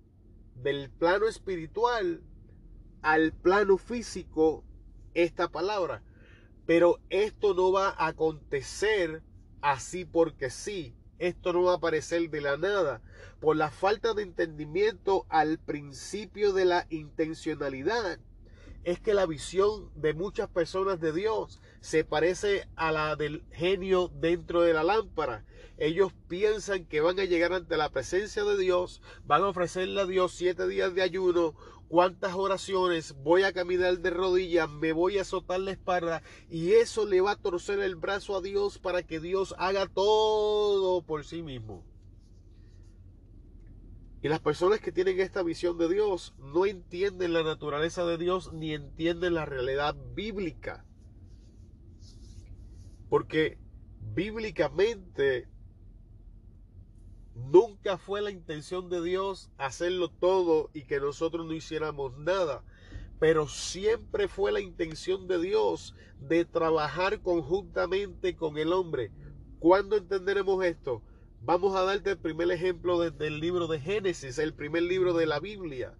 del 0.55 0.89
plano 0.89 1.27
espiritual 1.27 2.23
al 3.01 3.33
plano 3.33 3.77
físico 3.77 4.63
esta 5.13 5.49
palabra. 5.49 6.03
Pero 6.65 7.01
esto 7.09 7.53
no 7.53 7.73
va 7.73 7.89
a 7.89 8.07
acontecer 8.07 9.21
así 9.61 10.05
porque 10.05 10.49
sí. 10.49 10.95
Esto 11.23 11.53
no 11.53 11.63
va 11.63 11.71
a 11.71 11.75
aparecer 11.77 12.29
de 12.29 12.41
la 12.41 12.57
nada. 12.57 13.01
Por 13.39 13.55
la 13.55 13.71
falta 13.71 14.13
de 14.13 14.23
entendimiento 14.23 15.25
al 15.29 15.57
principio 15.57 16.51
de 16.51 16.65
la 16.65 16.85
intencionalidad 16.89 18.19
es 18.83 18.99
que 18.99 19.13
la 19.13 19.25
visión 19.25 19.89
de 19.95 20.13
muchas 20.13 20.49
personas 20.49 20.99
de 20.99 21.13
Dios 21.13 21.61
se 21.83 22.05
parece 22.05 22.65
a 22.77 22.93
la 22.93 23.17
del 23.17 23.43
genio 23.51 24.09
dentro 24.15 24.61
de 24.61 24.73
la 24.73 24.83
lámpara. 24.83 25.43
Ellos 25.77 26.13
piensan 26.29 26.85
que 26.85 27.01
van 27.01 27.19
a 27.19 27.25
llegar 27.25 27.51
ante 27.51 27.75
la 27.75 27.89
presencia 27.89 28.45
de 28.45 28.57
Dios, 28.57 29.01
van 29.25 29.41
a 29.41 29.49
ofrecerle 29.49 29.99
a 29.99 30.05
Dios 30.05 30.31
siete 30.31 30.65
días 30.65 30.95
de 30.95 31.01
ayuno, 31.01 31.55
cuántas 31.89 32.35
oraciones, 32.35 33.15
voy 33.21 33.43
a 33.43 33.51
caminar 33.51 33.99
de 33.99 34.09
rodillas, 34.11 34.69
me 34.69 34.93
voy 34.93 35.17
a 35.17 35.23
azotar 35.23 35.59
la 35.59 35.71
espalda 35.71 36.23
y 36.49 36.71
eso 36.71 37.05
le 37.05 37.19
va 37.19 37.31
a 37.31 37.41
torcer 37.41 37.79
el 37.79 37.97
brazo 37.97 38.37
a 38.37 38.41
Dios 38.41 38.79
para 38.79 39.03
que 39.03 39.19
Dios 39.19 39.53
haga 39.57 39.85
todo 39.87 41.01
por 41.01 41.25
sí 41.25 41.43
mismo. 41.43 41.83
Y 44.21 44.29
las 44.29 44.39
personas 44.39 44.79
que 44.79 44.93
tienen 44.93 45.19
esta 45.19 45.43
visión 45.43 45.77
de 45.77 45.89
Dios 45.89 46.33
no 46.39 46.65
entienden 46.65 47.33
la 47.33 47.43
naturaleza 47.43 48.05
de 48.05 48.17
Dios 48.17 48.53
ni 48.53 48.73
entienden 48.73 49.33
la 49.33 49.43
realidad 49.43 49.97
bíblica. 50.15 50.85
Porque 53.13 53.59
bíblicamente 54.15 55.47
nunca 57.35 57.99
fue 57.99 58.23
la 58.23 58.31
intención 58.31 58.89
de 58.89 59.03
Dios 59.03 59.51
hacerlo 59.59 60.09
todo 60.09 60.71
y 60.73 60.85
que 60.85 60.99
nosotros 60.99 61.45
no 61.45 61.53
hiciéramos 61.53 62.17
nada. 62.17 62.63
Pero 63.19 63.47
siempre 63.47 64.27
fue 64.27 64.51
la 64.51 64.61
intención 64.61 65.27
de 65.27 65.39
Dios 65.39 65.93
de 66.21 66.43
trabajar 66.43 67.21
conjuntamente 67.21 68.35
con 68.35 68.57
el 68.57 68.73
hombre. 68.73 69.11
¿Cuándo 69.59 69.95
entenderemos 69.95 70.65
esto? 70.65 71.03
Vamos 71.43 71.75
a 71.75 71.83
darte 71.83 72.09
el 72.09 72.17
primer 72.17 72.49
ejemplo 72.49 72.99
desde 72.99 73.27
el 73.27 73.39
libro 73.39 73.67
de 73.67 73.79
Génesis, 73.79 74.39
el 74.39 74.55
primer 74.55 74.81
libro 74.81 75.13
de 75.13 75.27
la 75.27 75.39
Biblia. 75.39 75.95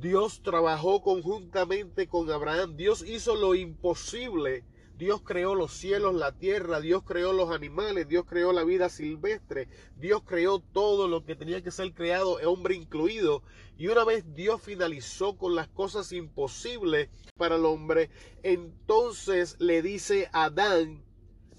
Dios 0.00 0.42
trabajó 0.42 1.02
conjuntamente 1.02 2.08
con 2.08 2.30
Abraham. 2.30 2.76
Dios 2.78 3.06
hizo 3.06 3.34
lo 3.34 3.54
imposible. 3.54 4.64
Dios 4.96 5.22
creó 5.22 5.56
los 5.56 5.72
cielos, 5.72 6.14
la 6.14 6.32
tierra, 6.32 6.80
Dios 6.80 7.02
creó 7.04 7.32
los 7.32 7.50
animales, 7.50 8.06
Dios 8.06 8.24
creó 8.28 8.52
la 8.52 8.62
vida 8.62 8.88
silvestre, 8.88 9.68
Dios 9.96 10.22
creó 10.24 10.60
todo 10.60 11.08
lo 11.08 11.24
que 11.24 11.34
tenía 11.34 11.62
que 11.62 11.72
ser 11.72 11.92
creado, 11.94 12.38
hombre 12.46 12.76
incluido. 12.76 13.42
Y 13.76 13.88
una 13.88 14.04
vez 14.04 14.24
Dios 14.34 14.62
finalizó 14.62 15.36
con 15.36 15.56
las 15.56 15.66
cosas 15.66 16.12
imposibles 16.12 17.08
para 17.36 17.56
el 17.56 17.64
hombre, 17.64 18.08
entonces 18.44 19.56
le 19.58 19.82
dice 19.82 20.28
a 20.32 20.44
Adán, 20.44 21.04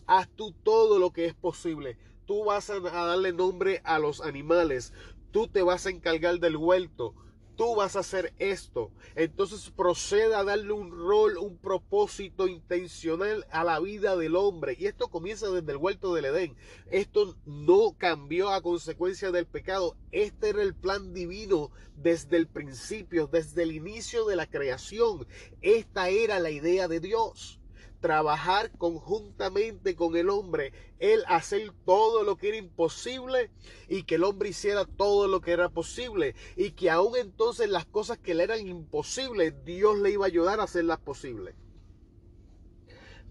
haz 0.07 0.29
tú 0.29 0.53
todo 0.63 0.97
lo 0.97 1.11
que 1.11 1.25
es 1.25 1.33
posible. 1.33 1.97
Tú 2.25 2.45
vas 2.45 2.69
a 2.69 2.79
darle 2.79 3.33
nombre 3.33 3.81
a 3.83 3.99
los 3.99 4.21
animales, 4.21 4.93
tú 5.31 5.49
te 5.49 5.61
vas 5.61 5.85
a 5.85 5.89
encargar 5.89 6.39
del 6.39 6.55
huerto, 6.55 7.13
tú 7.55 7.75
vas 7.75 7.95
a 7.95 7.99
hacer 7.99 8.33
esto. 8.39 8.91
Entonces 9.15 9.71
proceda 9.71 10.39
a 10.39 10.43
darle 10.43 10.71
un 10.71 10.91
rol, 10.91 11.37
un 11.37 11.57
propósito 11.57 12.47
intencional 12.47 13.45
a 13.51 13.63
la 13.63 13.79
vida 13.79 14.15
del 14.15 14.35
hombre. 14.35 14.75
Y 14.77 14.87
esto 14.87 15.07
comienza 15.09 15.49
desde 15.49 15.71
el 15.71 15.77
huerto 15.77 16.13
del 16.13 16.25
Edén. 16.25 16.55
Esto 16.91 17.35
no 17.45 17.95
cambió 17.97 18.51
a 18.51 18.61
consecuencia 18.61 19.31
del 19.31 19.45
pecado. 19.45 19.95
Este 20.11 20.49
era 20.49 20.61
el 20.61 20.75
plan 20.75 21.13
divino 21.13 21.71
desde 21.95 22.37
el 22.37 22.47
principio, 22.47 23.27
desde 23.27 23.63
el 23.63 23.71
inicio 23.71 24.25
de 24.25 24.35
la 24.35 24.47
creación. 24.47 25.27
Esta 25.61 26.09
era 26.09 26.39
la 26.39 26.51
idea 26.51 26.87
de 26.87 26.99
Dios 26.99 27.59
trabajar 28.05 28.69
conjuntamente 28.77 29.95
con 29.95 30.15
el 30.15 30.29
hombre, 30.29 30.73
él 30.99 31.23
hacer 31.27 31.71
todo 31.87 32.21
lo 32.21 32.37
que 32.37 32.49
era 32.49 32.57
imposible 32.57 33.49
y 33.89 34.03
que 34.03 34.13
el 34.13 34.23
hombre 34.23 34.49
hiciera 34.49 34.85
todo 34.85 35.27
lo 35.27 35.41
que 35.41 35.53
era 35.53 35.69
posible 35.69 36.35
y 36.55 36.73
que 36.73 36.91
aún 36.91 37.17
entonces 37.17 37.67
las 37.67 37.87
cosas 37.87 38.19
que 38.19 38.35
le 38.35 38.43
eran 38.43 38.67
imposibles, 38.67 39.55
Dios 39.65 39.97
le 39.97 40.11
iba 40.11 40.25
a 40.25 40.27
ayudar 40.27 40.59
a 40.59 40.65
hacerlas 40.65 40.99
posibles. 40.99 41.55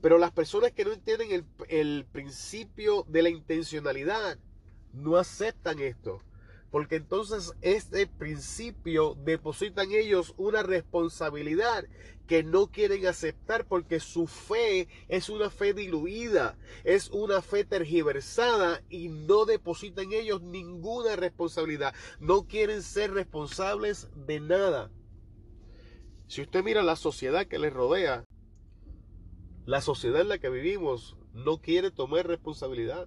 Pero 0.02 0.18
las 0.18 0.32
personas 0.32 0.72
que 0.72 0.84
no 0.84 0.92
entienden 0.92 1.30
el, 1.30 1.44
el 1.68 2.04
principio 2.10 3.04
de 3.06 3.22
la 3.22 3.28
intencionalidad 3.28 4.40
no 4.92 5.18
aceptan 5.18 5.78
esto 5.78 6.20
porque 6.74 6.96
entonces 6.96 7.52
este 7.62 8.08
principio 8.08 9.16
deposita 9.24 9.84
en 9.84 9.92
ellos 9.92 10.34
una 10.36 10.64
responsabilidad 10.64 11.84
que 12.26 12.42
no 12.42 12.66
quieren 12.66 13.06
aceptar 13.06 13.64
porque 13.64 14.00
su 14.00 14.26
fe 14.26 14.88
es 15.06 15.28
una 15.28 15.50
fe 15.50 15.72
diluida, 15.72 16.58
es 16.82 17.10
una 17.10 17.42
fe 17.42 17.64
tergiversada 17.64 18.82
y 18.90 19.06
no 19.06 19.44
deposita 19.44 20.02
en 20.02 20.14
ellos 20.14 20.42
ninguna 20.42 21.14
responsabilidad. 21.14 21.94
No 22.18 22.48
quieren 22.48 22.82
ser 22.82 23.12
responsables 23.12 24.08
de 24.26 24.40
nada. 24.40 24.90
Si 26.26 26.42
usted 26.42 26.64
mira 26.64 26.82
la 26.82 26.96
sociedad 26.96 27.46
que 27.46 27.60
les 27.60 27.72
rodea, 27.72 28.24
la 29.64 29.80
sociedad 29.80 30.22
en 30.22 30.28
la 30.28 30.38
que 30.38 30.50
vivimos 30.50 31.16
no 31.34 31.58
quiere 31.58 31.92
tomar 31.92 32.26
responsabilidad. 32.26 33.06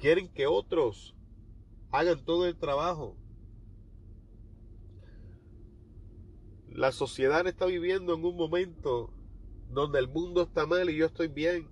Quieren 0.00 0.26
que 0.26 0.48
otros 0.48 1.14
hagan 1.92 2.24
todo 2.24 2.46
el 2.46 2.56
trabajo. 2.56 3.16
La 6.70 6.90
sociedad 6.90 7.46
está 7.46 7.66
viviendo 7.66 8.14
en 8.14 8.24
un 8.24 8.34
momento 8.34 9.12
donde 9.68 9.98
el 9.98 10.08
mundo 10.08 10.42
está 10.42 10.66
mal 10.66 10.88
y 10.88 10.96
yo 10.96 11.06
estoy 11.06 11.28
bien, 11.28 11.68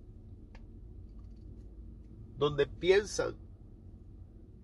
donde 2.36 2.66
piensan 2.66 3.36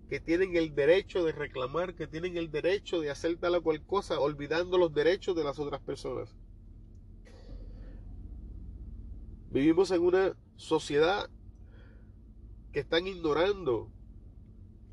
que 0.09 0.19
tienen 0.19 0.55
el 0.55 0.73
derecho 0.73 1.23
de 1.23 1.31
reclamar, 1.31 1.95
que 1.95 2.07
tienen 2.07 2.37
el 2.37 2.49
derecho 2.49 3.01
de 3.01 3.09
hacer 3.09 3.37
tal 3.37 3.55
o 3.55 3.63
cual 3.63 3.83
cosa, 3.85 4.19
olvidando 4.19 4.77
los 4.77 4.93
derechos 4.93 5.35
de 5.35 5.43
las 5.43 5.59
otras 5.59 5.81
personas. 5.81 6.33
Vivimos 9.49 9.91
en 9.91 10.01
una 10.01 10.37
sociedad 10.55 11.29
que 12.71 12.79
están 12.79 13.07
ignorando 13.07 13.91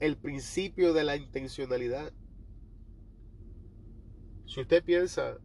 el 0.05 0.19
principio 0.19 0.93
de 0.93 1.03
la 1.03 1.17
intencionalidad. 1.17 2.12
Si 4.45 4.61
usted 4.61 4.85
piensa 4.85 5.38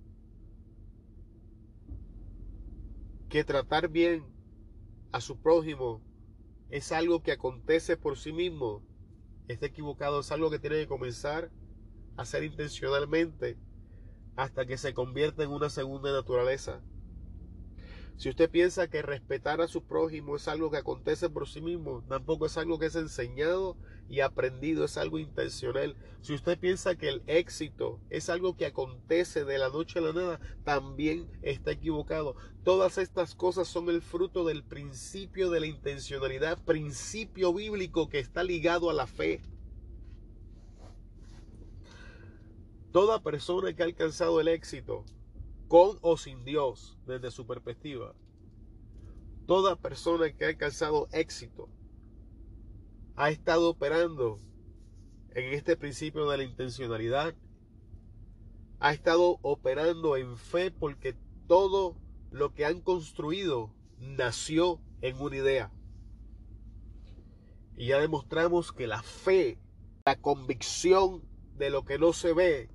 que 3.29 3.45
tratar 3.45 3.87
bien 3.87 4.25
a 5.13 5.21
su 5.21 5.39
prójimo 5.39 6.01
es 6.69 6.91
algo 6.91 7.23
que 7.23 7.31
acontece 7.31 7.95
por 7.95 8.17
sí 8.17 8.33
mismo, 8.33 8.83
está 9.47 9.67
equivocado, 9.67 10.19
es 10.19 10.31
algo 10.33 10.51
que 10.51 10.59
tiene 10.59 10.75
que 10.75 10.87
comenzar 10.87 11.49
a 12.17 12.23
hacer 12.23 12.43
intencionalmente 12.43 13.57
hasta 14.35 14.65
que 14.65 14.77
se 14.77 14.93
convierta 14.93 15.41
en 15.41 15.51
una 15.51 15.69
segunda 15.69 16.11
naturaleza. 16.11 16.81
Si 18.19 18.27
usted 18.27 18.49
piensa 18.49 18.89
que 18.89 19.01
respetar 19.01 19.61
a 19.61 19.69
su 19.69 19.81
prójimo 19.81 20.35
es 20.35 20.49
algo 20.49 20.69
que 20.69 20.75
acontece 20.75 21.29
por 21.29 21.47
sí 21.47 21.61
mismo, 21.61 22.03
tampoco 22.09 22.47
es 22.47 22.57
algo 22.57 22.77
que 22.77 22.87
es 22.87 22.95
enseñado 22.97 23.77
y 24.09 24.19
aprendido, 24.19 24.83
es 24.83 24.97
algo 24.97 25.19
intencional. 25.19 25.95
Si 26.19 26.33
usted 26.33 26.59
piensa 26.59 26.97
que 26.97 27.07
el 27.07 27.23
éxito 27.27 28.01
es 28.09 28.29
algo 28.29 28.57
que 28.57 28.65
acontece 28.65 29.45
de 29.45 29.57
la 29.57 29.69
noche 29.69 29.99
a 29.99 30.01
la 30.01 30.11
nada, 30.11 30.39
también 30.65 31.31
está 31.43 31.71
equivocado. 31.71 32.35
Todas 32.65 32.97
estas 32.97 33.35
cosas 33.35 33.69
son 33.69 33.87
el 33.87 34.01
fruto 34.01 34.43
del 34.43 34.65
principio 34.65 35.49
de 35.49 35.61
la 35.61 35.67
intencionalidad, 35.67 36.61
principio 36.65 37.53
bíblico 37.53 38.09
que 38.09 38.19
está 38.19 38.43
ligado 38.43 38.89
a 38.89 38.93
la 38.93 39.07
fe. 39.07 39.41
Toda 42.91 43.23
persona 43.23 43.71
que 43.71 43.81
ha 43.81 43.85
alcanzado 43.85 44.41
el 44.41 44.49
éxito 44.49 45.05
con 45.69 45.99
o 46.01 46.17
sin 46.17 46.43
Dios 46.43 46.97
desde 47.05 47.31
su 47.31 47.45
perspectiva. 47.45 48.13
Toda 49.45 49.77
persona 49.77 50.33
que 50.33 50.43
ha 50.43 50.47
alcanzado 50.49 51.07
éxito 51.11 51.69
ha 53.15 53.29
estado 53.29 53.69
operando 53.69 54.41
en 55.35 55.53
este 55.53 55.77
principio 55.77 56.27
de 56.27 56.37
la 56.37 56.43
intencionalidad, 56.43 57.35
ha 58.79 58.93
estado 58.93 59.37
operando 59.43 60.17
en 60.17 60.37
fe 60.37 60.71
porque 60.71 61.15
todo 61.47 61.95
lo 62.31 62.53
que 62.53 62.65
han 62.65 62.81
construido 62.81 63.71
nació 63.99 64.81
en 65.01 65.21
una 65.21 65.37
idea. 65.37 65.71
Y 67.77 67.87
ya 67.87 67.99
demostramos 67.99 68.71
que 68.71 68.87
la 68.87 69.03
fe, 69.03 69.59
la 70.05 70.19
convicción 70.19 71.23
de 71.57 71.69
lo 71.69 71.85
que 71.85 71.99
no 71.99 72.11
se 72.11 72.33
ve, 72.33 72.69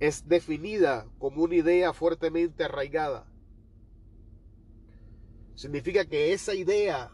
es 0.00 0.28
definida 0.28 1.06
como 1.18 1.42
una 1.42 1.56
idea 1.56 1.92
fuertemente 1.92 2.64
arraigada. 2.64 3.26
Significa 5.54 6.04
que 6.04 6.32
esa 6.32 6.54
idea 6.54 7.10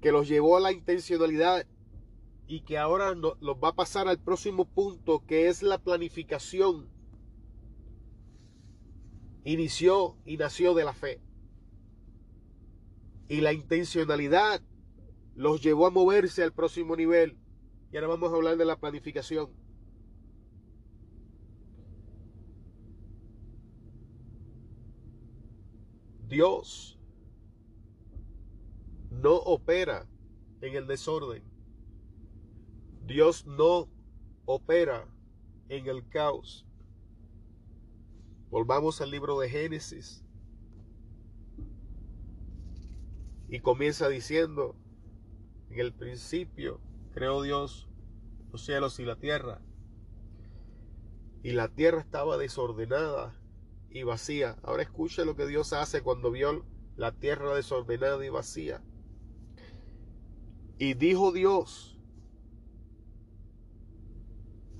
que 0.00 0.12
los 0.12 0.28
llevó 0.28 0.56
a 0.56 0.60
la 0.60 0.72
intencionalidad 0.72 1.66
y 2.48 2.60
que 2.60 2.78
ahora 2.78 3.14
los 3.14 3.56
va 3.62 3.68
a 3.68 3.74
pasar 3.74 4.08
al 4.08 4.18
próximo 4.18 4.64
punto, 4.64 5.24
que 5.26 5.48
es 5.48 5.62
la 5.62 5.78
planificación, 5.78 6.88
inició 9.44 10.16
y 10.24 10.36
nació 10.36 10.74
de 10.74 10.84
la 10.84 10.94
fe. 10.94 11.20
Y 13.28 13.40
la 13.40 13.52
intencionalidad 13.52 14.62
los 15.34 15.62
llevó 15.62 15.86
a 15.86 15.90
moverse 15.90 16.42
al 16.42 16.52
próximo 16.52 16.96
nivel. 16.96 17.36
Y 17.92 17.96
ahora 17.96 18.08
vamos 18.08 18.32
a 18.32 18.36
hablar 18.36 18.56
de 18.56 18.64
la 18.64 18.76
planificación. 18.76 19.65
Dios 26.28 26.98
no 29.10 29.34
opera 29.36 30.06
en 30.60 30.74
el 30.74 30.86
desorden. 30.86 31.42
Dios 33.06 33.46
no 33.46 33.88
opera 34.44 35.06
en 35.68 35.86
el 35.86 36.08
caos. 36.08 36.66
Volvamos 38.50 39.00
al 39.00 39.10
libro 39.10 39.38
de 39.38 39.48
Génesis. 39.48 40.24
Y 43.48 43.60
comienza 43.60 44.08
diciendo, 44.08 44.74
en 45.70 45.78
el 45.78 45.92
principio 45.92 46.80
creó 47.12 47.42
Dios 47.42 47.88
los 48.50 48.64
cielos 48.64 48.98
y 48.98 49.04
la 49.04 49.16
tierra. 49.16 49.60
Y 51.44 51.52
la 51.52 51.68
tierra 51.68 52.00
estaba 52.00 52.36
desordenada 52.36 53.32
y 53.96 54.02
vacía. 54.02 54.56
Ahora 54.62 54.82
escuche 54.82 55.24
lo 55.24 55.36
que 55.36 55.46
Dios 55.46 55.72
hace 55.72 56.02
cuando 56.02 56.30
vio 56.30 56.64
la 56.96 57.12
tierra 57.12 57.54
desordenada 57.54 58.24
y 58.24 58.28
vacía. 58.28 58.82
Y 60.78 60.94
dijo 60.94 61.32
Dios, 61.32 61.98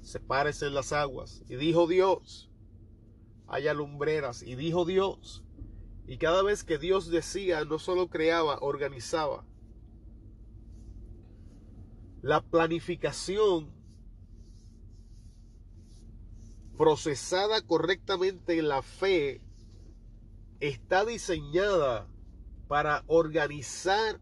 sepárese 0.02 0.70
las 0.70 0.92
aguas. 0.92 1.42
Y 1.48 1.56
dijo 1.56 1.86
Dios, 1.86 2.50
haya 3.48 3.74
lumbreras. 3.74 4.42
Y 4.42 4.54
dijo 4.54 4.84
Dios. 4.84 5.42
Y 6.06 6.18
cada 6.18 6.42
vez 6.42 6.62
que 6.62 6.78
Dios 6.78 7.10
decía, 7.10 7.64
no 7.64 7.78
solo 7.78 8.08
creaba, 8.08 8.58
organizaba. 8.60 9.44
La 12.22 12.42
planificación 12.42 13.75
procesada 16.76 17.62
correctamente 17.62 18.58
en 18.58 18.68
la 18.68 18.82
fe, 18.82 19.40
está 20.60 21.04
diseñada 21.04 22.08
para 22.68 23.04
organizar 23.06 24.20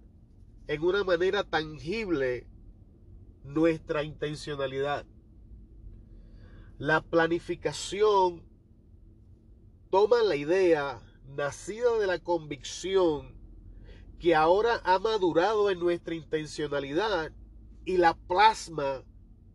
en 0.66 0.82
una 0.82 1.04
manera 1.04 1.44
tangible 1.44 2.46
nuestra 3.42 4.02
intencionalidad. 4.02 5.04
La 6.78 7.02
planificación 7.02 8.42
toma 9.90 10.22
la 10.22 10.36
idea 10.36 11.00
nacida 11.36 11.98
de 11.98 12.06
la 12.06 12.18
convicción 12.18 13.34
que 14.18 14.34
ahora 14.34 14.80
ha 14.84 14.98
madurado 14.98 15.70
en 15.70 15.78
nuestra 15.78 16.14
intencionalidad 16.14 17.32
y 17.84 17.96
la 17.96 18.14
plasma 18.14 19.04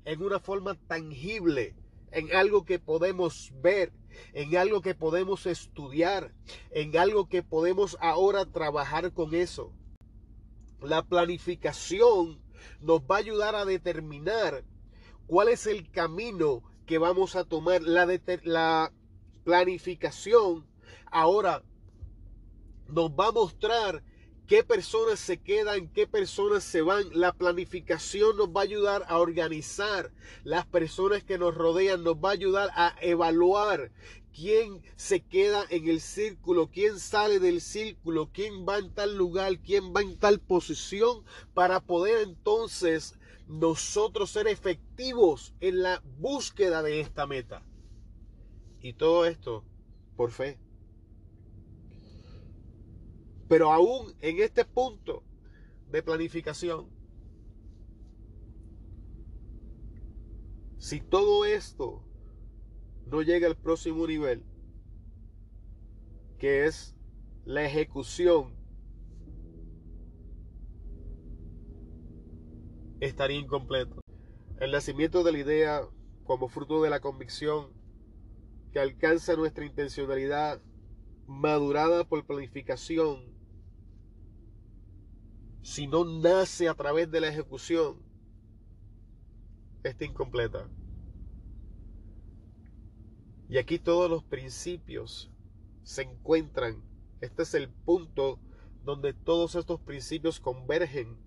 en 0.05 0.21
una 0.21 0.39
forma 0.39 0.75
tangible 0.75 1.75
en 2.11 2.35
algo 2.35 2.65
que 2.65 2.79
podemos 2.79 3.51
ver, 3.61 3.93
en 4.33 4.57
algo 4.57 4.81
que 4.81 4.95
podemos 4.95 5.45
estudiar, 5.45 6.33
en 6.71 6.97
algo 6.97 7.27
que 7.27 7.43
podemos 7.43 7.97
ahora 8.01 8.45
trabajar 8.45 9.13
con 9.13 9.35
eso. 9.35 9.73
La 10.81 11.03
planificación 11.03 12.41
nos 12.81 13.01
va 13.01 13.15
a 13.15 13.19
ayudar 13.19 13.55
a 13.55 13.65
determinar 13.65 14.63
cuál 15.27 15.49
es 15.49 15.67
el 15.67 15.89
camino 15.91 16.63
que 16.85 16.97
vamos 16.97 17.35
a 17.35 17.43
tomar. 17.43 17.81
La, 17.81 18.07
la 18.43 18.93
planificación 19.43 20.65
ahora 21.11 21.63
nos 22.87 23.11
va 23.11 23.27
a 23.27 23.31
mostrar 23.31 24.03
qué 24.49 24.63
personas 24.63 25.19
se 25.19 25.37
quedan, 25.37 25.89
qué 25.89 26.07
personas 26.07 26.63
se 26.63 26.81
van. 26.81 27.07
La 27.13 27.33
planificación 27.33 28.35
nos 28.35 28.49
va 28.49 28.61
a 28.61 28.63
ayudar 28.63 29.05
a 29.07 29.19
organizar 29.19 30.11
las 30.43 30.65
personas 30.65 31.23
que 31.23 31.37
nos 31.37 31.53
rodean, 31.53 32.03
nos 32.03 32.15
va 32.15 32.29
a 32.29 32.33
ayudar 32.33 32.71
a 32.73 32.95
evaluar 32.99 33.91
quién 34.33 34.81
se 34.95 35.21
queda 35.21 35.63
en 35.69 35.87
el 35.87 36.01
círculo, 36.01 36.71
quién 36.71 36.97
sale 36.99 37.37
del 37.39 37.61
círculo, 37.61 38.31
quién 38.33 38.65
va 38.67 38.79
en 38.79 38.91
tal 38.91 39.15
lugar, 39.15 39.59
quién 39.59 39.93
va 39.93 40.01
en 40.01 40.17
tal 40.17 40.39
posición, 40.39 41.23
para 41.53 41.79
poder 41.79 42.27
entonces 42.27 43.19
nosotros 43.47 44.31
ser 44.31 44.47
efectivos 44.47 45.53
en 45.59 45.83
la 45.83 46.01
búsqueda 46.17 46.81
de 46.81 47.01
esta 47.01 47.27
meta. 47.27 47.63
Y 48.81 48.93
todo 48.93 49.25
esto 49.27 49.63
por 50.15 50.31
fe. 50.31 50.57
Pero 53.49 53.73
aún 53.73 54.13
en 54.21 54.39
este 54.39 54.63
punto 54.63 55.23
de 55.91 56.03
planificación, 56.03 56.87
si 60.77 61.01
todo 61.01 61.45
esto 61.45 62.05
no 63.07 63.23
llega 63.23 63.47
al 63.47 63.57
próximo 63.57 64.05
nivel, 64.05 64.45
que 66.37 66.65
es 66.65 66.95
la 67.43 67.65
ejecución, 67.65 68.55
estaría 72.99 73.39
incompleto. 73.39 73.99
El 74.59 74.71
nacimiento 74.71 75.23
de 75.23 75.31
la 75.31 75.39
idea 75.39 75.81
como 76.23 76.49
fruto 76.49 76.83
de 76.83 76.91
la 76.91 76.99
convicción 76.99 77.73
que 78.71 78.79
alcanza 78.79 79.35
nuestra 79.35 79.65
intencionalidad 79.65 80.61
madurada 81.25 82.03
por 82.03 82.25
planificación, 82.27 83.38
si 85.61 85.87
no 85.87 86.05
nace 86.05 86.67
a 86.67 86.73
través 86.73 87.11
de 87.11 87.21
la 87.21 87.27
ejecución, 87.27 87.97
está 89.83 90.05
incompleta. 90.05 90.69
Y 93.49 93.57
aquí 93.57 93.79
todos 93.79 94.09
los 94.09 94.23
principios 94.23 95.31
se 95.83 96.03
encuentran. 96.03 96.83
Este 97.21 97.43
es 97.43 97.53
el 97.53 97.69
punto 97.69 98.39
donde 98.83 99.13
todos 99.13 99.55
estos 99.55 99.79
principios 99.81 100.39
convergen 100.39 101.17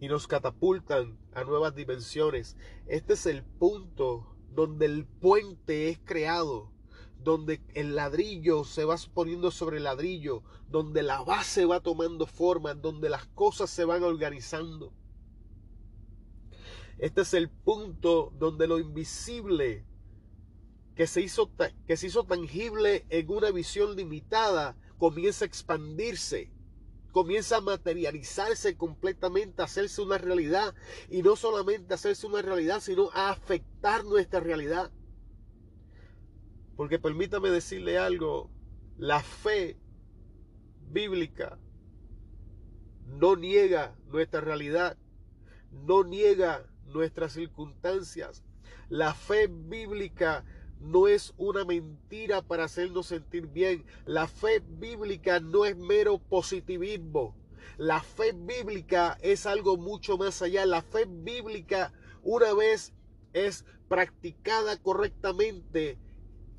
y 0.00 0.08
nos 0.08 0.26
catapultan 0.26 1.18
a 1.32 1.44
nuevas 1.44 1.74
dimensiones. 1.74 2.56
Este 2.86 3.12
es 3.14 3.26
el 3.26 3.44
punto 3.44 4.36
donde 4.50 4.86
el 4.86 5.06
puente 5.06 5.88
es 5.88 6.00
creado, 6.04 6.71
donde 7.22 7.60
el 7.74 7.94
ladrillo 7.94 8.64
se 8.64 8.84
va 8.84 8.96
poniendo 9.14 9.50
sobre 9.50 9.78
el 9.78 9.84
ladrillo, 9.84 10.42
donde 10.68 11.02
la 11.02 11.22
base 11.22 11.64
va 11.64 11.80
tomando 11.80 12.26
forma, 12.26 12.74
donde 12.74 13.08
las 13.08 13.26
cosas 13.26 13.70
se 13.70 13.84
van 13.84 14.02
organizando. 14.02 14.92
Este 16.98 17.22
es 17.22 17.34
el 17.34 17.50
punto 17.50 18.32
donde 18.38 18.66
lo 18.66 18.78
invisible 18.78 19.84
que 20.94 21.06
se 21.06 21.20
hizo, 21.20 21.50
que 21.86 21.96
se 21.96 22.06
hizo 22.06 22.24
tangible 22.24 23.06
en 23.08 23.30
una 23.30 23.50
visión 23.50 23.96
limitada 23.96 24.76
comienza 24.98 25.44
a 25.44 25.48
expandirse 25.48 26.52
comienza 27.12 27.58
a 27.58 27.60
materializarse 27.60 28.76
completamente, 28.76 29.62
a 29.62 29.66
hacerse 29.66 30.02
una 30.02 30.18
realidad. 30.18 30.74
Y 31.08 31.22
no 31.22 31.36
solamente 31.36 31.94
hacerse 31.94 32.26
una 32.26 32.42
realidad, 32.42 32.80
sino 32.80 33.10
a 33.12 33.30
afectar 33.30 34.04
nuestra 34.04 34.40
realidad. 34.40 34.90
Porque 36.82 36.98
permítame 36.98 37.48
decirle 37.50 37.96
algo, 37.96 38.50
la 38.98 39.22
fe 39.22 39.78
bíblica 40.90 41.56
no 43.06 43.36
niega 43.36 43.96
nuestra 44.08 44.40
realidad, 44.40 44.98
no 45.70 46.02
niega 46.02 46.66
nuestras 46.86 47.34
circunstancias. 47.34 48.42
La 48.88 49.14
fe 49.14 49.46
bíblica 49.46 50.44
no 50.80 51.06
es 51.06 51.34
una 51.36 51.64
mentira 51.64 52.42
para 52.42 52.64
hacernos 52.64 53.06
sentir 53.06 53.46
bien. 53.46 53.84
La 54.04 54.26
fe 54.26 54.58
bíblica 54.58 55.38
no 55.38 55.64
es 55.64 55.76
mero 55.76 56.18
positivismo. 56.18 57.36
La 57.78 58.00
fe 58.02 58.32
bíblica 58.32 59.16
es 59.22 59.46
algo 59.46 59.76
mucho 59.76 60.18
más 60.18 60.42
allá. 60.42 60.66
La 60.66 60.82
fe 60.82 61.04
bíblica, 61.08 61.92
una 62.24 62.52
vez 62.54 62.92
es 63.34 63.64
practicada 63.86 64.78
correctamente, 64.78 65.96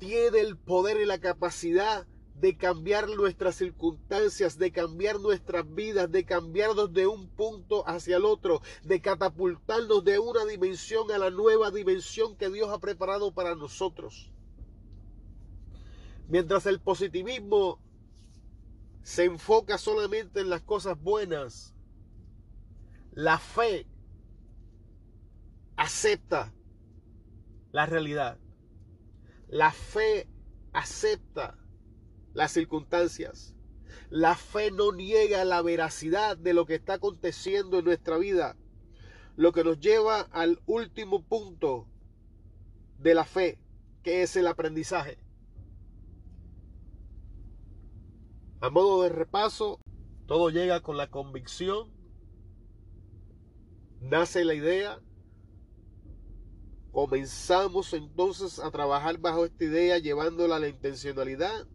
tiene 0.04 0.40
el 0.40 0.58
poder 0.58 1.00
y 1.00 1.06
la 1.06 1.18
capacidad 1.18 2.06
de 2.34 2.58
cambiar 2.58 3.08
nuestras 3.08 3.56
circunstancias, 3.56 4.58
de 4.58 4.70
cambiar 4.70 5.18
nuestras 5.18 5.64
vidas, 5.74 6.12
de 6.12 6.26
cambiarnos 6.26 6.92
de 6.92 7.06
un 7.06 7.30
punto 7.30 7.88
hacia 7.88 8.18
el 8.18 8.26
otro, 8.26 8.60
de 8.82 9.00
catapultarnos 9.00 10.04
de 10.04 10.18
una 10.18 10.44
dimensión 10.44 11.10
a 11.10 11.16
la 11.16 11.30
nueva 11.30 11.70
dimensión 11.70 12.36
que 12.36 12.50
Dios 12.50 12.68
ha 12.68 12.80
preparado 12.80 13.32
para 13.32 13.54
nosotros. 13.54 14.30
Mientras 16.28 16.66
el 16.66 16.80
positivismo 16.80 17.80
se 19.02 19.24
enfoca 19.24 19.78
solamente 19.78 20.40
en 20.40 20.50
las 20.50 20.60
cosas 20.60 21.00
buenas, 21.00 21.74
la 23.12 23.38
fe 23.38 23.86
acepta 25.76 26.52
la 27.72 27.86
realidad. 27.86 28.38
La 29.54 29.70
fe 29.70 30.28
acepta 30.72 31.56
las 32.32 32.50
circunstancias. 32.50 33.54
La 34.10 34.34
fe 34.34 34.72
no 34.72 34.90
niega 34.90 35.44
la 35.44 35.62
veracidad 35.62 36.36
de 36.36 36.54
lo 36.54 36.66
que 36.66 36.74
está 36.74 36.94
aconteciendo 36.94 37.78
en 37.78 37.84
nuestra 37.84 38.18
vida. 38.18 38.56
Lo 39.36 39.52
que 39.52 39.62
nos 39.62 39.78
lleva 39.78 40.22
al 40.22 40.60
último 40.66 41.22
punto 41.22 41.86
de 42.98 43.14
la 43.14 43.24
fe, 43.24 43.60
que 44.02 44.24
es 44.24 44.34
el 44.34 44.48
aprendizaje. 44.48 45.20
A 48.60 48.70
modo 48.70 49.04
de 49.04 49.10
repaso, 49.10 49.78
todo 50.26 50.50
llega 50.50 50.80
con 50.80 50.96
la 50.96 51.10
convicción, 51.10 51.92
nace 54.00 54.44
la 54.44 54.54
idea, 54.54 54.98
comenzamos 56.94 57.92
entonces 57.92 58.58
a 58.58 58.70
trabajar 58.70 59.18
bajo 59.18 59.44
esta 59.44 59.64
idea 59.64 59.98
llevándola 59.98 60.56
a 60.56 60.60
la 60.60 60.68
intencionalidad 60.68 61.66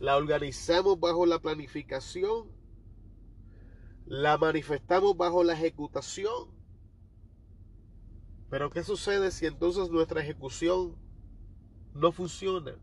la 0.00 0.16
organizamos 0.16 0.98
bajo 1.00 1.26
la 1.26 1.40
planificación, 1.40 2.48
la 4.06 4.38
manifestamos 4.38 5.16
bajo 5.16 5.42
la 5.42 5.54
ejecutación. 5.54 6.56
Pero 8.48 8.70
¿qué 8.70 8.82
sucede 8.82 9.30
si 9.30 9.46
entonces 9.46 9.90
nuestra 9.90 10.22
ejecución 10.22 10.96
no 11.94 12.12
funciona? 12.12 12.76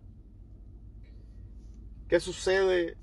¿Qué 2.07 2.19
sucede 2.19 2.97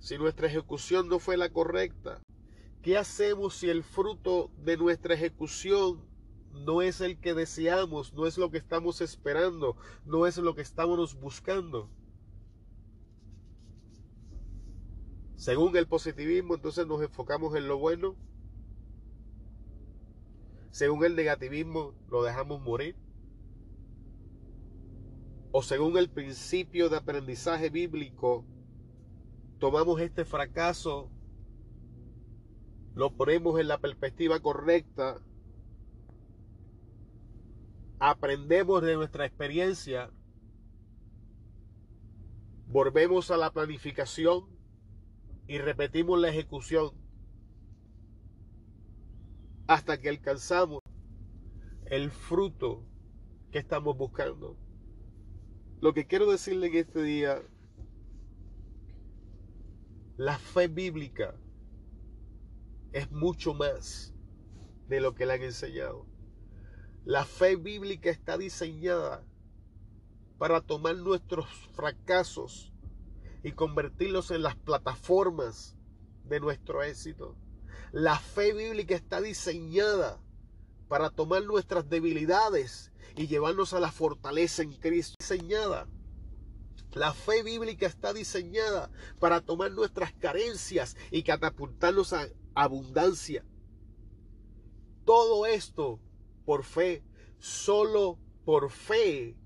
si 0.00 0.18
nuestra 0.18 0.48
ejecución 0.48 1.08
no 1.08 1.18
fue 1.18 1.36
la 1.36 1.50
correcta? 1.50 2.20
¿Qué 2.82 2.96
hacemos 2.96 3.54
si 3.54 3.68
el 3.68 3.84
fruto 3.84 4.50
de 4.56 4.76
nuestra 4.76 5.14
ejecución 5.14 6.11
no 6.52 6.82
es 6.82 7.00
el 7.00 7.18
que 7.18 7.34
deseamos, 7.34 8.12
no 8.14 8.26
es 8.26 8.38
lo 8.38 8.50
que 8.50 8.58
estamos 8.58 9.00
esperando, 9.00 9.76
no 10.04 10.26
es 10.26 10.36
lo 10.38 10.54
que 10.54 10.62
estamos 10.62 11.18
buscando? 11.18 11.88
Según 15.36 15.76
el 15.76 15.88
positivismo, 15.88 16.54
entonces 16.54 16.86
nos 16.86 17.02
enfocamos 17.02 17.56
en 17.56 17.66
lo 17.66 17.78
bueno. 17.78 18.14
Según 20.70 21.04
el 21.04 21.16
negativismo, 21.16 21.94
lo 22.08 22.22
dejamos 22.22 22.60
morir. 22.60 22.94
O 25.50 25.62
según 25.62 25.98
el 25.98 26.08
principio 26.08 26.88
de 26.88 26.96
aprendizaje 26.96 27.70
bíblico, 27.70 28.44
tomamos 29.58 30.00
este 30.00 30.24
fracaso, 30.24 31.10
lo 32.94 33.10
ponemos 33.16 33.58
en 33.58 33.68
la 33.68 33.78
perspectiva 33.78 34.40
correcta, 34.40 35.20
aprendemos 38.04 38.82
de 38.82 38.96
nuestra 38.96 39.24
experiencia, 39.26 40.10
volvemos 42.66 43.30
a 43.30 43.36
la 43.36 43.52
planificación, 43.52 44.52
y 45.46 45.58
repetimos 45.58 46.18
la 46.18 46.30
ejecución 46.30 46.90
hasta 49.68 50.00
que 50.00 50.08
alcanzamos 50.08 50.80
el 51.86 52.10
fruto 52.10 52.84
que 53.52 53.58
estamos 53.58 53.96
buscando. 53.96 54.56
Lo 55.80 55.94
que 55.94 56.06
quiero 56.06 56.28
decirle 56.28 56.68
en 56.68 56.76
este 56.76 57.02
día, 57.02 57.40
la 60.16 60.38
fe 60.38 60.66
bíblica 60.66 61.36
es 62.92 63.12
mucho 63.12 63.54
más 63.54 64.12
de 64.88 65.00
lo 65.00 65.14
que 65.14 65.24
le 65.26 65.34
han 65.34 65.42
enseñado. 65.42 66.11
La 67.04 67.24
fe 67.24 67.56
bíblica 67.56 68.10
está 68.10 68.38
diseñada 68.38 69.24
para 70.38 70.60
tomar 70.60 70.96
nuestros 70.96 71.46
fracasos 71.74 72.72
y 73.42 73.52
convertirlos 73.52 74.30
en 74.30 74.42
las 74.42 74.54
plataformas 74.54 75.76
de 76.24 76.38
nuestro 76.38 76.80
éxito. 76.84 77.36
La 77.90 78.20
fe 78.20 78.52
bíblica 78.52 78.94
está 78.94 79.20
diseñada 79.20 80.20
para 80.86 81.10
tomar 81.10 81.42
nuestras 81.42 81.88
debilidades 81.88 82.92
y 83.16 83.26
llevarnos 83.26 83.72
a 83.72 83.80
la 83.80 83.90
fortaleza 83.90 84.62
en 84.62 84.72
Cristo. 84.74 85.16
Diseñada. 85.18 85.88
La 86.92 87.12
fe 87.14 87.42
bíblica 87.42 87.86
está 87.86 88.12
diseñada 88.12 88.90
para 89.18 89.40
tomar 89.40 89.72
nuestras 89.72 90.12
carencias 90.12 90.96
y 91.10 91.24
catapultarnos 91.24 92.12
a 92.12 92.28
abundancia. 92.54 93.44
Todo 95.04 95.46
esto 95.46 95.98
por 96.44 96.64
fe, 96.64 97.02
solo 97.38 98.18
por 98.44 98.70
fe 98.70 99.36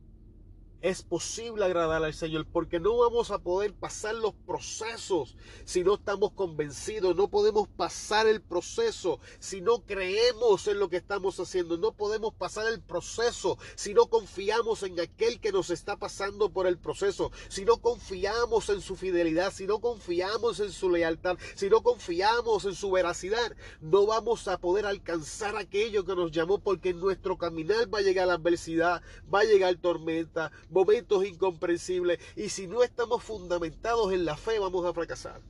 es 0.83 1.03
posible 1.03 1.65
agradar 1.65 2.05
al 2.05 2.15
Señor, 2.15 2.47
porque 2.53 2.81
no 2.81 2.97
vamos 2.97 3.31
a 3.31 3.39
poder 3.39 3.73
pasar 3.73 4.15
los 4.15 4.35
procesos 4.47 5.37
si 5.65 5.83
no 5.83 5.95
estamos 5.95 6.33
convencidos, 6.33 7.17
no 7.17 7.29
podemos 7.29 7.69
pasar 7.69 8.27
el 8.27 8.41
proceso 8.41 9.21
si 9.39 9.61
no 9.61 9.81
creemos 9.81 10.67
en 10.69 10.79
lo 10.79 10.89
que 10.89 10.97
estamos 10.97 11.41
haciendo, 11.41 11.77
no 11.79 11.93
podemos 11.93 12.35
pasar 12.35 12.67
el 12.69 12.81
proceso 12.81 13.59
si 13.75 13.95
no 13.95 14.07
confiamos 14.07 14.83
en 14.83 15.01
aquel 15.01 15.41
que 15.41 15.53
nos 15.53 15.71
está 15.71 15.97
pasando 15.97 16.51
por 16.51 16.67
el 16.67 16.79
proceso, 16.79 17.31
si 17.49 17.65
no 17.65 17.79
confiamos 17.79 18.69
en 18.69 18.81
su 18.81 18.97
fidelidad, 18.97 19.53
si 19.53 19.67
no 19.67 19.81
confiamos 19.81 20.61
en 20.61 20.73
su 20.73 20.91
lealtad, 20.91 21.37
si 21.55 21.69
no 21.69 21.83
confiamos 21.83 22.65
en 22.65 22.75
su 22.75 22.91
veracidad, 22.91 23.57
no 23.81 24.07
vamos 24.07 24.49
a 24.49 24.59
poder 24.59 24.87
alcanzar 24.87 25.57
aquello 25.57 26.05
que 26.05 26.15
nos 26.15 26.33
llamó 26.33 26.59
porque 26.59 26.91
en 26.91 27.01
nuestro 27.01 27.37
caminar 27.37 27.93
va 27.93 27.99
a 27.99 28.03
llegar 28.03 28.29
la 28.29 28.35
adversidad, 28.35 29.03
va 29.33 29.41
a 29.41 29.45
llegar 29.45 29.77
tormenta, 29.77 30.53
momentos 30.77 31.25
incomprensibles 31.25 32.21
y 32.37 32.51
si 32.51 32.67
no 32.67 32.83
estamos 32.83 33.25
fundamentados 33.25 34.13
en 34.13 34.27
la 34.27 34.37
fe 34.37 34.59
vamos 34.59 34.85
a 34.85 34.93
fracasar. 34.93 35.41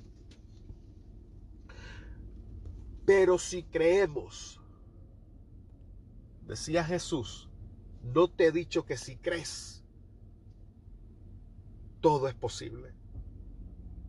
Pero 3.05 3.37
si 3.37 3.65
creemos, 3.65 4.61
decía 6.47 6.85
Jesús, 6.85 7.49
no 8.05 8.29
te 8.29 8.47
he 8.47 8.53
dicho 8.53 8.87
que 8.87 8.97
si 8.97 9.17
crees, 9.17 9.83
todo 12.01 12.29
es 12.29 12.35
posible. 12.35 12.95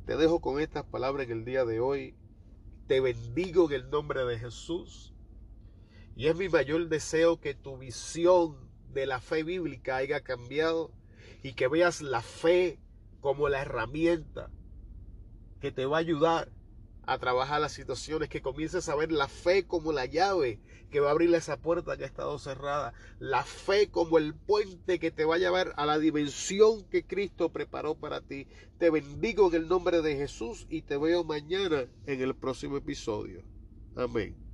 Te 0.05 0.17
dejo 0.17 0.39
con 0.39 0.61
estas 0.61 0.85
palabras 0.85 1.25
en 1.25 1.39
el 1.39 1.45
día 1.45 1.65
de 1.65 1.79
hoy. 1.79 2.15
Te 2.85 2.99
bendigo 2.99 3.65
en 3.65 3.73
el 3.73 3.89
nombre 3.89 4.23
de 4.23 4.37
Jesús. 4.37 5.15
Y 6.15 6.27
es 6.27 6.35
mi 6.35 6.47
mayor 6.47 6.87
deseo 6.89 7.41
que 7.41 7.55
tu 7.55 7.75
visión 7.79 8.55
de 8.93 9.07
la 9.07 9.19
fe 9.19 9.41
bíblica 9.41 9.95
haya 9.95 10.21
cambiado 10.21 10.91
y 11.43 11.53
que 11.53 11.67
veas 11.67 12.01
la 12.01 12.21
fe 12.21 12.79
como 13.21 13.49
la 13.49 13.61
herramienta 13.61 14.49
que 15.59 15.71
te 15.71 15.85
va 15.85 15.97
a 15.97 16.01
ayudar 16.01 16.51
a 17.07 17.17
trabajar 17.17 17.61
las 17.61 17.71
situaciones, 17.71 18.29
que 18.29 18.41
comiences 18.41 18.89
a 18.89 18.95
ver 18.95 19.11
la 19.11 19.29
fe 19.29 19.65
como 19.65 19.93
la 19.93 20.05
llave 20.05 20.59
que 20.91 20.99
va 20.99 21.09
a 21.09 21.11
abrir 21.11 21.33
esa 21.33 21.57
puerta 21.57 21.97
que 21.97 22.03
ha 22.03 22.07
estado 22.07 22.37
cerrada, 22.39 22.93
la 23.19 23.43
fe 23.43 23.89
como 23.89 24.17
el 24.17 24.35
puente 24.35 24.99
que 24.99 25.11
te 25.11 25.25
va 25.25 25.35
a 25.35 25.39
llevar 25.39 25.73
a 25.77 25.85
la 25.85 25.99
dimensión 25.99 26.85
que 26.89 27.05
Cristo 27.05 27.49
preparó 27.51 27.95
para 27.95 28.21
ti. 28.21 28.47
Te 28.77 28.89
bendigo 28.89 29.49
en 29.49 29.55
el 29.55 29.67
nombre 29.67 30.01
de 30.01 30.15
Jesús 30.15 30.65
y 30.69 30.83
te 30.83 30.97
veo 30.97 31.23
mañana 31.23 31.87
en 32.05 32.21
el 32.21 32.35
próximo 32.35 32.77
episodio. 32.77 33.43
Amén. 33.95 34.46